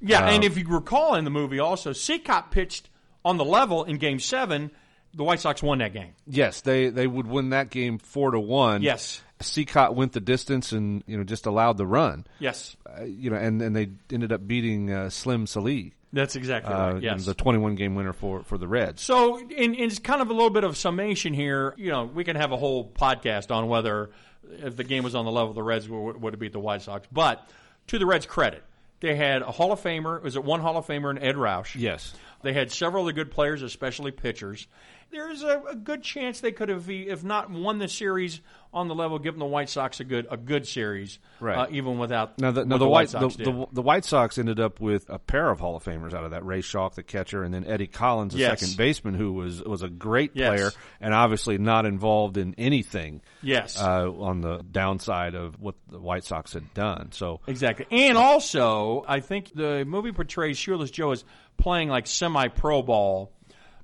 Yeah, 0.00 0.24
Uh, 0.26 0.30
and 0.30 0.42
if 0.42 0.58
you 0.58 0.66
recall 0.68 1.14
in 1.14 1.22
the 1.22 1.30
movie, 1.30 1.60
also 1.60 1.92
Cicotte 1.92 2.50
pitched 2.50 2.88
on 3.24 3.36
the 3.36 3.44
level 3.44 3.84
in 3.84 3.98
Game 3.98 4.18
Seven. 4.18 4.72
The 5.16 5.24
White 5.24 5.40
Sox 5.40 5.62
won 5.62 5.78
that 5.78 5.92
game. 5.92 6.12
Yes, 6.26 6.60
they 6.60 6.90
they 6.90 7.06
would 7.06 7.26
win 7.26 7.50
that 7.50 7.70
game 7.70 7.98
four 7.98 8.30
to 8.30 8.38
one. 8.40 8.82
Yes. 8.82 9.22
Cicotte 9.40 9.94
went 9.94 10.12
the 10.12 10.20
distance 10.20 10.72
and 10.72 11.02
you 11.06 11.16
know 11.16 11.24
just 11.24 11.46
allowed 11.46 11.76
the 11.78 11.86
run. 11.86 12.26
Yes, 12.38 12.76
Uh, 12.86 13.04
you 13.04 13.30
know, 13.30 13.36
and, 13.36 13.60
and 13.60 13.74
they 13.76 13.90
ended 14.10 14.32
up 14.32 14.46
beating 14.46 14.90
uh, 14.90 15.10
Slim 15.10 15.46
Sallee, 15.46 15.92
that's 16.12 16.36
exactly 16.36 16.72
uh, 16.72 16.94
right. 16.94 17.02
Yes. 17.02 17.26
the 17.26 17.34
twenty 17.34 17.58
one 17.58 17.74
game 17.74 17.94
winner 17.94 18.12
for 18.12 18.42
for 18.44 18.56
the 18.56 18.68
Reds. 18.68 19.02
So, 19.02 19.38
in, 19.38 19.50
in 19.50 19.74
it's 19.74 19.98
kind 19.98 20.22
of 20.22 20.30
a 20.30 20.32
little 20.32 20.50
bit 20.50 20.64
of 20.64 20.76
summation 20.76 21.34
here. 21.34 21.74
You 21.76 21.90
know, 21.90 22.04
we 22.04 22.24
can 22.24 22.36
have 22.36 22.52
a 22.52 22.56
whole 22.56 22.88
podcast 22.88 23.50
on 23.50 23.68
whether 23.68 24.10
if 24.50 24.76
the 24.76 24.84
game 24.84 25.02
was 25.04 25.14
on 25.14 25.24
the 25.24 25.30
level 25.30 25.50
of 25.50 25.54
the 25.54 25.62
Reds 25.62 25.88
would, 25.88 26.20
would 26.20 26.32
have 26.32 26.40
beat 26.40 26.52
the 26.52 26.60
White 26.60 26.82
Sox. 26.82 27.06
But 27.12 27.46
to 27.88 27.98
the 27.98 28.06
Reds' 28.06 28.24
credit, 28.26 28.62
they 29.00 29.14
had 29.16 29.42
a 29.42 29.50
Hall 29.50 29.72
of 29.72 29.82
Famer. 29.82 30.22
Was 30.22 30.36
it 30.36 30.44
one 30.44 30.60
Hall 30.60 30.76
of 30.76 30.86
Famer 30.86 31.10
and 31.10 31.18
Ed 31.18 31.34
Roush? 31.36 31.74
Yes. 31.74 32.14
They 32.46 32.52
had 32.52 32.70
several 32.70 33.02
of 33.02 33.06
the 33.08 33.12
good 33.12 33.32
players, 33.32 33.62
especially 33.62 34.12
pitchers. 34.12 34.68
There's 35.10 35.42
a, 35.42 35.62
a 35.70 35.74
good 35.76 36.02
chance 36.02 36.40
they 36.40 36.50
could 36.52 36.68
have, 36.68 36.88
if 36.90 37.22
not 37.22 37.48
won 37.50 37.78
the 37.78 37.86
series 37.88 38.40
on 38.72 38.88
the 38.88 38.94
level, 38.94 39.18
given 39.20 39.38
the 39.38 39.46
White 39.46 39.68
Sox 39.68 40.00
a 40.00 40.04
good 40.04 40.26
a 40.30 40.36
good 40.36 40.66
series, 40.66 41.18
Right. 41.40 41.56
uh, 41.56 41.66
even 41.70 41.98
without 41.98 42.38
Now 42.40 42.50
the, 42.50 42.64
now 42.64 42.76
the, 42.76 42.84
the 42.84 42.90
White 42.90 43.08
Sox 43.10 43.36
the, 43.36 43.44
did. 43.44 43.54
the, 43.54 43.66
the 43.72 43.82
White 43.82 44.04
Sox 44.04 44.36
ended 44.36 44.58
up 44.60 44.80
with 44.80 45.08
a 45.08 45.18
pair 45.20 45.48
of 45.48 45.60
Hall 45.60 45.76
of 45.76 45.84
Famers 45.84 46.12
out 46.12 46.24
of 46.24 46.32
that. 46.32 46.44
Ray 46.44 46.60
Schalk, 46.60 46.94
the 46.96 47.02
catcher, 47.04 47.42
and 47.44 47.54
then 47.54 47.64
Eddie 47.64 47.86
Collins, 47.86 48.32
the 48.34 48.40
Yes. 48.40 48.60
second 48.60 48.76
baseman, 48.76 49.14
who 49.14 49.32
was 49.32 49.62
was 49.62 49.82
a 49.82 49.88
great 49.88 50.32
Yes. 50.34 50.48
player 50.48 50.70
and 51.00 51.14
obviously 51.14 51.56
not 51.56 51.86
involved 51.86 52.36
in 52.36 52.54
anything. 52.58 53.22
Yes. 53.42 53.80
uh, 53.80 54.10
on 54.10 54.40
the 54.40 54.64
downside 54.70 55.34
of 55.36 55.60
what 55.60 55.76
the 55.88 56.00
White 56.00 56.24
Sox 56.24 56.52
had 56.52 56.74
done. 56.74 57.12
So 57.12 57.40
Exactly. 57.46 57.86
And 57.92 58.18
also, 58.18 59.04
I 59.06 59.20
think 59.20 59.52
the 59.54 59.84
movie 59.84 60.10
portrays 60.12 60.58
Shoeless 60.58 60.90
Joe 60.90 61.12
as 61.12 61.24
playing 61.56 61.88
like 61.88 62.06
semi 62.06 62.48
pro 62.48 62.82
ball. 62.82 63.32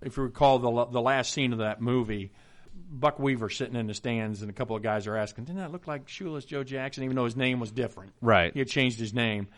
If 0.01 0.17
you 0.17 0.25
recall 0.25 0.59
the, 0.59 0.87
the 0.87 1.01
last 1.01 1.33
scene 1.33 1.53
of 1.53 1.61
that 1.61 1.81
movie, 1.81 2.33
Buck 2.75 3.19
Weaver 3.19 3.49
sitting 3.51 3.77
in 3.77 3.87
the 3.87 3.95
stands, 3.95 4.43
and 4.43 4.51
a 4.51 4.55
couple 4.55 4.75
of 4.77 4.83
guys 4.83 5.07
are 5.07 5.17
asking, 5.17 5.45
Didn't 5.45 5.61
that 5.61 5.73
look 5.73 5.87
like 5.87 6.09
Shoeless 6.09 6.45
Joe 6.45 6.65
Jackson, 6.65 7.05
even 7.05 7.17
though 7.17 7.25
his 7.25 7.37
name 7.37 7.61
was 7.61 7.71
different? 7.71 8.13
Right. 8.21 8.53
He 8.53 8.59
had 8.59 8.69
changed 8.69 8.99
his 8.99 9.15
name. 9.15 9.49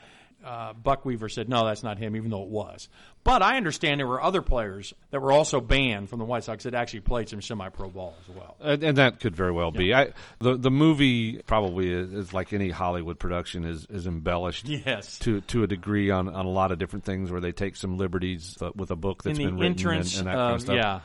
Uh, 0.45 0.75
Buck 0.75 1.05
Weaver 1.05 1.29
said, 1.29 1.49
No, 1.49 1.65
that's 1.65 1.83
not 1.83 1.99
him, 1.99 2.17
even 2.17 2.31
though 2.31 2.43
it 2.43 2.49
was. 2.49 2.89
But 3.25 3.41
I 3.41 3.57
understand 3.57 4.01
there 4.01 4.07
were 4.07 4.23
other 4.23 4.43
players 4.43 4.93
that 5.11 5.21
were 5.21 5.33
also 5.33 5.61
banned 5.61 6.11
from 6.11 6.19
the 6.19 6.27
White 6.27 6.45
Sox 6.45 6.65
that 6.65 6.75
actually 6.75 7.01
played 7.01 7.31
some 7.31 7.41
semi 7.41 7.71
pro 7.71 7.89
ball 7.89 8.15
as 8.21 8.37
well. 8.37 8.57
and, 8.61 8.85
and 8.85 8.99
that 8.99 9.21
could 9.21 9.35
very 9.35 9.53
well 9.53 9.71
be. 9.71 9.95
I 9.95 10.13
the 10.41 10.57
the 10.57 10.71
movie 10.71 11.39
probably 11.47 11.91
is, 11.91 12.13
is 12.13 12.35
like 12.35 12.53
any 12.53 12.69
Hollywood 12.69 13.19
production 13.19 13.65
is 13.65 13.87
is 13.87 14.07
embellished. 14.07 14.69
Yes. 14.69 15.19
To, 15.21 15.41
to 15.43 15.63
a 15.63 15.67
degree 15.67 16.11
on, 16.11 16.29
on 16.29 16.45
a 16.45 16.51
lot 16.51 16.73
of 16.73 16.79
different 16.79 17.07
things 17.07 17.31
where 17.31 17.41
they 17.41 17.53
take 17.53 17.77
some 17.77 17.97
liberties 17.97 18.59
uh, 18.61 18.71
with 18.75 18.91
a 18.91 18.97
book 18.97 19.23
that's 19.23 19.39
in 19.39 19.47
been 19.47 19.55
written 19.57 19.73
entrance, 19.73 20.19
and, 20.19 20.29
and 20.29 20.37
that 20.37 20.41
uh, 20.41 20.45
kind 20.45 20.55
of 20.55 20.61
stuff. 20.61 20.77
yeah, 20.77 21.01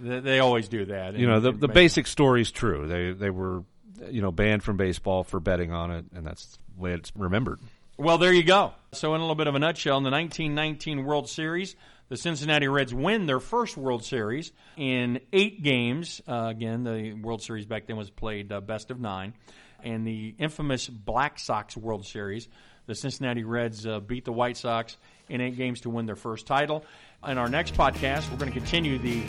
they, 0.00 0.20
they 0.20 0.38
always 0.38 0.68
do 0.68 0.84
that. 0.84 1.16
you 1.16 1.26
know 1.26 1.40
the 1.40 1.50
the 1.50 1.68
basic 1.68 2.06
story's 2.06 2.52
true. 2.52 2.86
They 2.86 3.12
they 3.12 3.30
were 3.30 3.64
you 4.08 4.22
know 4.22 4.30
banned 4.30 4.62
from 4.62 4.76
baseball 4.76 5.24
for 5.24 5.40
betting 5.40 5.72
on 5.72 5.90
it, 5.90 6.04
and 6.14 6.24
that's 6.26 6.58
the 6.76 6.82
way 6.82 6.92
it's 6.92 7.10
remembered. 7.16 7.58
Well, 7.96 8.18
there 8.18 8.32
you 8.32 8.42
go. 8.42 8.72
So, 8.90 9.14
in 9.14 9.20
a 9.20 9.24
little 9.24 9.36
bit 9.36 9.46
of 9.46 9.54
a 9.54 9.60
nutshell, 9.60 9.96
in 9.98 10.02
the 10.02 10.10
1919 10.10 11.04
World 11.04 11.28
Series, 11.28 11.76
the 12.08 12.16
Cincinnati 12.16 12.66
Reds 12.66 12.92
win 12.92 13.26
their 13.26 13.38
first 13.38 13.76
World 13.76 14.04
Series 14.04 14.50
in 14.76 15.20
eight 15.32 15.62
games. 15.62 16.20
Uh, 16.26 16.46
again, 16.48 16.82
the 16.82 17.12
World 17.12 17.40
Series 17.40 17.66
back 17.66 17.86
then 17.86 17.96
was 17.96 18.10
played 18.10 18.50
uh, 18.50 18.60
best 18.60 18.90
of 18.90 18.98
nine. 18.98 19.32
And 19.84 20.04
the 20.04 20.34
infamous 20.40 20.88
Black 20.88 21.38
Sox 21.38 21.76
World 21.76 22.04
Series, 22.04 22.48
the 22.86 22.96
Cincinnati 22.96 23.44
Reds 23.44 23.86
uh, 23.86 24.00
beat 24.00 24.24
the 24.24 24.32
White 24.32 24.56
Sox 24.56 24.96
in 25.28 25.40
eight 25.40 25.56
games 25.56 25.82
to 25.82 25.90
win 25.90 26.06
their 26.06 26.16
first 26.16 26.46
title. 26.46 26.84
In 27.24 27.38
our 27.38 27.48
next 27.48 27.74
podcast, 27.74 28.28
we're 28.28 28.38
going 28.38 28.52
to 28.52 28.58
continue 28.58 28.98
the 28.98 29.22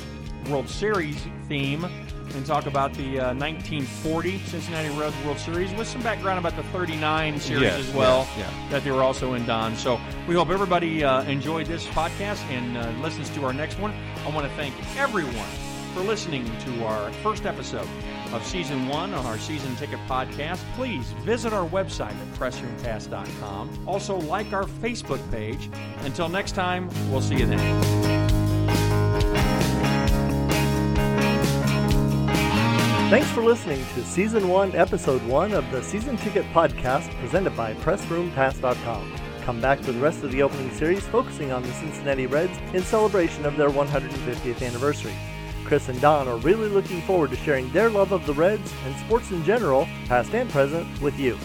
World 0.50 0.70
Series 0.70 1.18
theme 1.48 1.86
and 2.34 2.46
talk 2.46 2.66
about 2.66 2.94
the 2.94 3.20
uh, 3.20 3.34
1940 3.36 4.40
Cincinnati 4.40 4.90
Reds 4.98 5.16
World 5.26 5.38
Series 5.40 5.74
with 5.76 5.88
some 5.88 6.02
background 6.02 6.40
about 6.40 6.56
the 6.56 6.64
39 6.70 7.40
series 7.40 7.62
Yes, 7.62 7.80
as 7.80 7.94
well 7.94 8.28
yeah, 8.38 8.50
yeah. 8.50 8.70
that 8.72 8.84
they 8.84 8.92
were 8.92 9.04
also 9.04 9.34
in 9.34 9.46
Don. 9.46 9.76
So 9.76 10.00
we 10.28 10.36
hope 10.36 10.50
everybody 10.50 11.04
uh, 11.04 11.24
enjoyed 11.24 11.68
this 11.68 11.86
podcast 11.88 12.42
and 12.50 12.78
uh, 12.78 12.90
listens 13.02 13.30
to 13.32 13.46
our 13.46 13.54
next 13.54 13.80
one. 13.80 13.94
I 14.26 14.30
want 14.30 14.48
to 14.48 14.54
thank 14.56 14.74
everyone 14.98 15.34
for 15.94 16.02
listening 16.02 16.46
to 16.60 16.86
our 16.86 17.12
first 17.24 17.46
episode 17.46 17.88
of 18.34 18.46
season 18.46 18.88
one 18.90 19.14
on 19.14 19.26
our 19.26 19.38
season 19.38 19.74
ticket 19.78 20.00
podcast. 20.10 20.60
Please 20.76 21.06
visit 21.24 21.54
our 21.54 21.66
website 21.70 22.12
at 22.12 22.34
pressroomcast.com. 22.38 23.88
Also, 23.88 24.18
like 24.18 24.52
our 24.52 24.64
Facebook 24.66 25.22
page. 25.32 25.70
Until 26.02 26.28
next 26.28 26.52
time, 26.54 26.90
we'll 27.12 27.22
see 27.22 27.36
you 27.36 27.46
then. 27.46 28.15
Thanks 33.16 33.32
for 33.32 33.46
listening 33.46 33.82
to 33.94 34.04
Season 34.04 34.50
1, 34.50 34.76
Episode 34.76 35.24
1 35.24 35.54
of 35.54 35.72
the 35.72 35.82
Season 35.82 36.18
Ticket 36.18 36.44
Podcast 36.52 37.18
presented 37.22 37.56
by 37.56 37.74
PressRoomPass.com. 37.76 39.14
Come 39.44 39.62
back 39.62 39.80
for 39.80 39.94
the 39.94 40.02
rest 40.02 40.22
of 40.26 40.34
the 40.34 40.42
opening 40.42 40.70
series 40.72 41.08
focusing 41.08 41.54
on 41.54 41.64
the 41.64 41.72
Cincinnati 41.72 42.28
Reds 42.28 42.60
in 42.74 42.84
celebration 42.84 43.46
of 43.46 43.56
their 43.56 43.70
150th 43.70 44.62
anniversary. 44.62 45.16
Chris 45.64 45.88
and 45.88 46.02
Don 46.02 46.28
are 46.28 46.36
really 46.40 46.68
looking 46.68 47.02
forward 47.04 47.30
to 47.30 47.38
sharing 47.38 47.72
their 47.72 47.90
love 47.90 48.12
of 48.12 48.26
the 48.26 48.34
Reds 48.34 48.74
and 48.86 48.94
sports 48.98 49.32
in 49.32 49.46
general, 49.46 49.88
past 50.10 50.36
and 50.36 50.50
present, 50.50 51.02
with 51.02 51.18
you. 51.18 51.38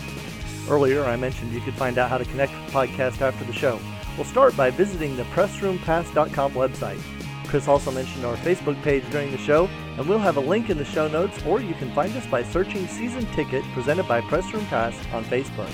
Earlier, 0.68 1.05
I 1.05 1.14
mentioned 1.14 1.53
you 1.53 1.61
could 1.61 1.75
find 1.75 1.99
out 1.99 2.11
how 2.11 2.18
to 2.18 2.25
connect 2.25 2.53
with 2.53 2.66
the 2.66 2.73
podcast 2.73 3.21
after 3.21 3.45
the 3.45 3.53
show. 3.53 3.79
We'll 4.16 4.27
start 4.27 4.57
by 4.57 4.71
visiting 4.71 5.16
the 5.16 5.23
PressRoomPass.com 5.23 6.53
website. 6.55 7.20
Chris 7.51 7.67
also 7.67 7.91
mentioned 7.91 8.25
our 8.25 8.37
Facebook 8.37 8.81
page 8.83 9.03
during 9.11 9.33
the 9.33 9.39
show, 9.39 9.67
and 9.99 10.09
we'll 10.09 10.21
have 10.21 10.37
a 10.37 10.41
link 10.41 10.71
in 10.71 10.79
the 10.79 10.85
show 10.85 11.09
notes, 11.09 11.45
or 11.45 11.61
you 11.61 11.75
can 11.75 11.93
find 11.93 12.17
us 12.17 12.25
by 12.29 12.45
searching 12.45 12.87
Season 12.87 13.27
Ticket 13.33 13.65
presented 13.75 14.07
by 14.07 14.21
Press 14.21 14.55
Room 14.55 14.65
Pass 14.67 14.95
on 15.13 15.25
Facebook. 15.25 15.69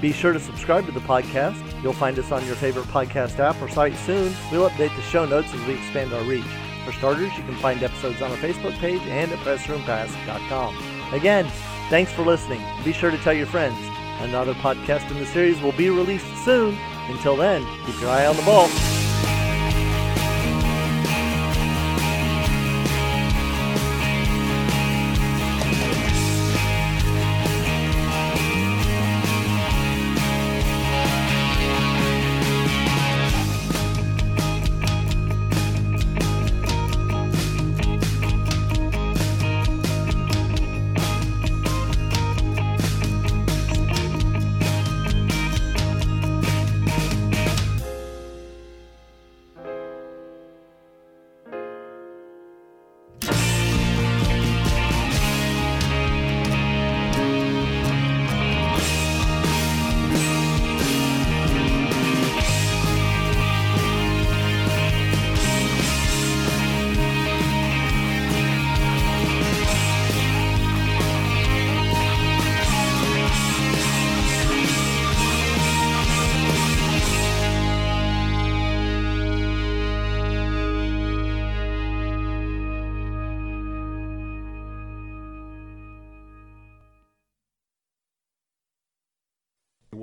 Be 0.00 0.10
sure 0.12 0.32
to 0.32 0.40
subscribe 0.40 0.84
to 0.86 0.92
the 0.92 0.98
podcast. 0.98 1.62
You'll 1.80 1.92
find 1.92 2.18
us 2.18 2.32
on 2.32 2.44
your 2.44 2.56
favorite 2.56 2.86
podcast 2.86 3.38
app 3.38 3.62
or 3.62 3.68
site 3.68 3.94
soon. 3.98 4.34
We'll 4.50 4.68
update 4.68 4.94
the 4.96 5.02
show 5.02 5.24
notes 5.24 5.54
as 5.54 5.64
we 5.64 5.74
expand 5.74 6.12
our 6.12 6.24
reach. 6.24 6.42
For 6.84 6.92
starters, 6.92 7.30
you 7.38 7.44
can 7.44 7.54
find 7.54 7.80
episodes 7.84 8.20
on 8.20 8.32
our 8.32 8.36
Facebook 8.38 8.76
page 8.78 9.00
and 9.02 9.30
at 9.30 9.38
PressRoomPass.com. 9.38 10.76
Again, 11.12 11.48
thanks 11.88 12.10
for 12.10 12.22
listening. 12.22 12.60
Be 12.82 12.92
sure 12.92 13.12
to 13.12 13.18
tell 13.18 13.32
your 13.32 13.46
friends. 13.46 13.78
Another 14.18 14.54
podcast 14.54 15.08
in 15.12 15.20
the 15.20 15.26
series 15.26 15.60
will 15.60 15.70
be 15.72 15.88
released 15.88 16.26
soon. 16.44 16.76
Until 17.08 17.36
then, 17.36 17.64
keep 17.86 18.00
your 18.00 18.10
eye 18.10 18.26
on 18.26 18.36
the 18.36 18.42
ball. 18.42 18.91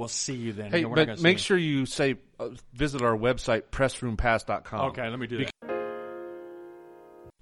See 0.09 0.35
you 0.35 0.53
then. 0.53 0.71
Hey, 0.71 0.81
No, 0.81 0.89
we're 0.89 0.95
not 0.95 1.01
gonna 1.03 1.11
but 1.13 1.17
see 1.19 1.23
make 1.23 1.39
sure 1.39 1.57
you 1.57 1.85
say 1.85 2.15
uh, 2.39 2.49
visit 2.73 3.01
our 3.01 3.15
website 3.17 3.63
pressroompass.com. 3.71 4.89
Okay, 4.91 5.07
let 5.09 5.19
me 5.19 5.27
do 5.27 5.45
that. 5.45 5.51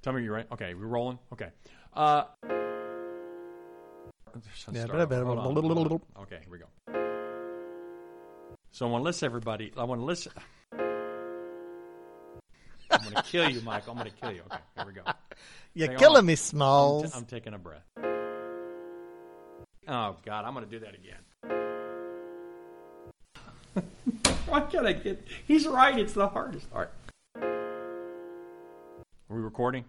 Tell 0.04 0.14
me 0.14 0.24
you're 0.24 0.34
right. 0.34 0.48
Okay, 0.52 0.74
we're 0.74 0.86
rolling. 0.88 1.20
Okay. 1.34 1.50
Uh, 1.94 2.24
Yeah, 4.36 4.42
start 4.54 4.74
better, 4.74 5.06
better. 5.08 5.26
over. 5.28 5.42
Hold 5.42 5.58
on, 5.58 5.64
hold 5.66 5.92
on. 5.92 6.02
Okay, 6.24 6.40
here 6.42 6.52
we 6.52 6.60
go. 6.60 6.66
So 8.72 8.86
I 8.88 8.90
want 8.92 9.02
to 9.02 9.06
list 9.06 9.24
everybody. 9.24 9.72
I 9.76 9.84
want 9.86 10.00
to 10.02 10.06
listen. 10.06 10.32
I'm 12.90 13.02
going 13.04 13.16
to 13.16 13.24
kill 13.24 13.50
you, 13.50 13.62
Michael. 13.62 13.92
I'm 13.94 13.98
going 14.00 14.12
to 14.12 14.16
kill 14.18 14.32
you. 14.32 14.42
Okay, 14.46 14.62
here 14.76 14.86
we 14.86 14.94
go. 14.94 15.02
You're 15.74 15.88
Hang 15.88 15.96
on. 15.96 16.00
killing 16.00 16.26
me, 16.26 16.34
I'm, 16.34 16.38
Smalls. 16.38 17.04
t- 17.12 17.18
I'm 17.18 17.26
taking 17.26 17.54
a 17.54 17.58
breath. 17.58 17.84
Oh 19.90 20.16
God, 20.26 20.46
I'm 20.46 20.54
going 20.54 20.66
to 20.66 20.72
do 20.72 20.80
that 20.86 20.94
again. 20.96 21.18
Why 24.48 24.62
can't 24.62 24.88
I 24.88 24.94
get? 24.94 25.24
He's 25.48 25.68
right. 25.68 25.98
It's 25.98 26.14
the 26.14 26.28
hardest. 26.28 26.68
Right. 26.74 26.88
Are 29.30 29.36
we 29.36 29.42
recording? 29.42 29.86